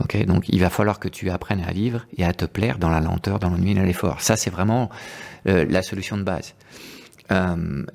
Ok, 0.00 0.24
donc 0.26 0.48
il 0.48 0.60
va 0.60 0.70
falloir 0.70 1.00
que 1.00 1.08
tu 1.08 1.30
apprennes 1.30 1.64
à 1.66 1.72
vivre 1.72 2.06
et 2.16 2.24
à 2.24 2.32
te 2.32 2.44
plaire 2.44 2.78
dans 2.78 2.90
la 2.90 3.00
lenteur, 3.00 3.40
dans 3.40 3.50
l'ennui 3.50 3.74
dans 3.74 3.82
l'effort. 3.82 4.20
Ça, 4.20 4.36
c'est 4.36 4.50
vraiment 4.50 4.90
euh, 5.48 5.66
la 5.68 5.82
solution 5.82 6.16
de 6.16 6.22
base. 6.22 6.54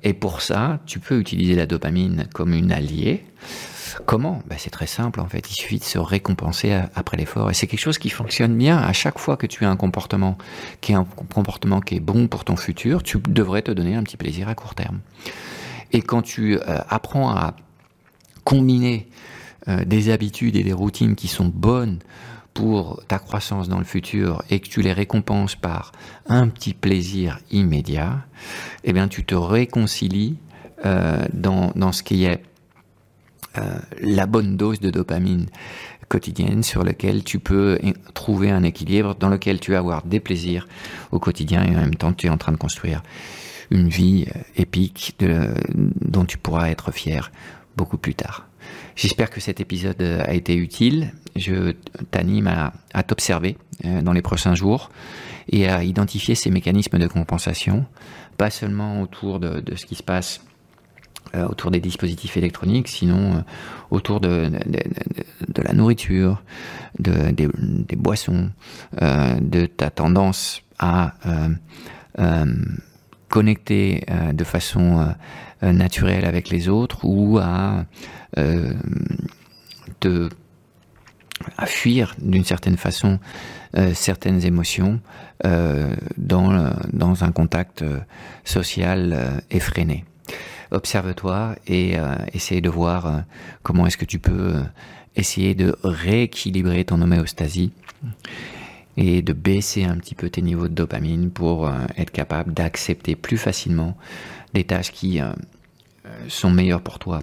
et 0.02 0.12
pour 0.12 0.42
ça, 0.42 0.80
tu 0.84 0.98
peux 0.98 1.18
utiliser 1.18 1.54
la 1.54 1.64
dopamine 1.64 2.26
comme 2.34 2.52
une 2.52 2.70
alliée. 2.70 3.24
Comment 4.06 4.42
ben, 4.46 4.56
C'est 4.58 4.70
très 4.70 4.86
simple 4.86 5.20
en 5.20 5.26
fait, 5.26 5.50
il 5.50 5.54
suffit 5.54 5.78
de 5.78 5.84
se 5.84 5.98
récompenser 5.98 6.72
après 6.94 7.16
l'effort. 7.16 7.50
Et 7.50 7.54
c'est 7.54 7.66
quelque 7.66 7.80
chose 7.80 7.98
qui 7.98 8.10
fonctionne 8.10 8.56
bien 8.56 8.78
à 8.78 8.92
chaque 8.92 9.18
fois 9.18 9.36
que 9.36 9.46
tu 9.46 9.64
as 9.64 9.70
un 9.70 9.76
comportement 9.76 10.36
qui 10.80 10.92
est 10.92 10.96
un 10.96 11.04
comportement 11.04 11.80
qui 11.80 11.96
est 11.96 12.00
bon 12.00 12.28
pour 12.28 12.44
ton 12.44 12.56
futur, 12.56 13.02
tu 13.02 13.18
devrais 13.28 13.62
te 13.62 13.70
donner 13.70 13.94
un 13.94 14.02
petit 14.02 14.16
plaisir 14.16 14.48
à 14.48 14.54
court 14.54 14.74
terme. 14.74 15.00
Et 15.92 16.02
quand 16.02 16.22
tu 16.22 16.56
euh, 16.56 16.78
apprends 16.88 17.30
à 17.30 17.54
combiner 18.44 19.08
euh, 19.68 19.84
des 19.84 20.10
habitudes 20.10 20.56
et 20.56 20.62
des 20.62 20.72
routines 20.72 21.14
qui 21.14 21.28
sont 21.28 21.46
bonnes 21.46 21.98
pour 22.54 23.02
ta 23.06 23.18
croissance 23.18 23.68
dans 23.68 23.78
le 23.78 23.84
futur 23.84 24.42
et 24.50 24.60
que 24.60 24.68
tu 24.68 24.82
les 24.82 24.92
récompenses 24.92 25.54
par 25.54 25.92
un 26.26 26.48
petit 26.48 26.74
plaisir 26.74 27.38
immédiat, 27.50 28.24
eh 28.84 28.92
bien 28.92 29.08
tu 29.08 29.24
te 29.24 29.34
réconcilies 29.34 30.36
euh, 30.84 31.24
dans, 31.32 31.92
ce 31.92 32.02
qui 32.02 32.24
est 32.24 32.42
la 34.00 34.26
bonne 34.26 34.56
dose 34.56 34.80
de 34.80 34.90
dopamine 34.90 35.46
quotidienne 36.10 36.62
sur 36.62 36.82
lequel 36.82 37.24
tu 37.24 37.38
peux 37.38 37.78
trouver 38.14 38.50
un 38.50 38.64
équilibre 38.64 39.14
dans 39.14 39.28
lequel 39.28 39.60
tu 39.60 39.70
vas 39.70 39.78
avoir 39.78 40.04
des 40.04 40.20
plaisirs 40.20 40.66
au 41.12 41.18
quotidien 41.18 41.64
et 41.64 41.70
en 41.70 41.80
même 41.80 41.94
temps 41.94 42.12
tu 42.12 42.26
es 42.26 42.30
en 42.30 42.36
train 42.36 42.52
de 42.52 42.58
construire 42.58 43.02
une 43.70 43.88
vie 43.88 44.26
euh, 44.34 44.40
épique 44.56 45.16
dont 45.20 46.24
tu 46.24 46.36
pourras 46.36 46.70
être 46.70 46.90
fier 46.90 47.30
beaucoup 47.76 47.96
plus 47.96 48.16
tard. 48.16 48.48
J'espère 48.96 49.30
que 49.30 49.40
cet 49.40 49.60
épisode 49.60 50.00
euh, 50.02 50.22
a 50.26 50.34
été 50.34 50.56
utile. 50.56 51.12
Je 51.36 51.74
t'anime 52.10 52.48
à, 52.48 53.02
t'observer 53.04 53.56
dans 54.02 54.12
les 54.12 54.20
prochains 54.20 54.56
jours 54.56 54.90
et 55.48 55.68
à 55.68 55.84
identifier 55.84 56.34
ces 56.34 56.50
mécanismes 56.50 56.98
de 56.98 57.06
compensation, 57.06 57.86
pas 58.36 58.50
seulement 58.50 59.00
autour 59.00 59.38
de 59.38 59.62
ce 59.76 59.86
qui 59.86 59.94
se 59.94 60.02
passe 60.02 60.40
euh, 60.40 60.49
autour 61.34 61.70
des 61.70 61.80
dispositifs 61.80 62.36
électroniques, 62.36 62.88
sinon 62.88 63.36
euh, 63.36 63.40
autour 63.90 64.20
de, 64.20 64.50
de, 65.48 65.62
la 65.62 65.72
nourriture, 65.72 66.42
de, 66.98 67.30
des, 67.30 67.96
boissons, 67.96 68.50
euh, 69.00 69.38
de 69.40 69.66
ta 69.66 69.90
tendance 69.90 70.62
à 70.78 71.14
connecter 73.28 74.04
de 74.32 74.44
façon 74.44 75.14
naturelle 75.60 76.24
avec 76.24 76.48
les 76.48 76.68
autres 76.68 77.04
ou 77.04 77.38
à 77.38 77.84
te 80.00 80.28
à 81.56 81.66
fuir 81.66 82.14
d'une 82.18 82.44
certaine 82.44 82.78
façon 82.78 83.18
certaines 83.92 84.44
émotions 84.46 85.00
dans, 85.44 86.72
dans 86.92 87.24
un 87.24 87.30
contact 87.30 87.84
social 88.44 89.42
effréné 89.50 90.04
observe-toi 90.70 91.56
et 91.66 91.98
euh, 91.98 92.14
essaye 92.32 92.60
de 92.60 92.70
voir 92.70 93.06
euh, 93.06 93.18
comment 93.62 93.86
est-ce 93.86 93.96
que 93.96 94.04
tu 94.04 94.18
peux 94.18 94.56
euh, 94.56 94.62
essayer 95.16 95.54
de 95.54 95.76
rééquilibrer 95.82 96.84
ton 96.84 97.00
homéostasie 97.02 97.72
et 98.96 99.22
de 99.22 99.32
baisser 99.32 99.84
un 99.84 99.96
petit 99.96 100.14
peu 100.14 100.30
tes 100.30 100.42
niveaux 100.42 100.68
de 100.68 100.74
dopamine 100.74 101.30
pour 101.30 101.70
être 101.96 102.10
capable 102.10 102.52
d'accepter 102.52 103.14
plus 103.14 103.38
facilement 103.38 103.96
des 104.54 104.64
tâches 104.64 104.92
qui 104.92 105.20
sont 106.28 106.50
meilleures 106.50 106.82
pour 106.82 106.98
toi 106.98 107.22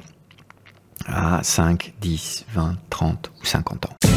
à 1.06 1.42
5, 1.44 1.94
10, 2.02 2.46
20, 2.54 2.78
30 2.90 3.32
ou 3.42 3.46
50 3.46 3.86
ans. 3.86 4.17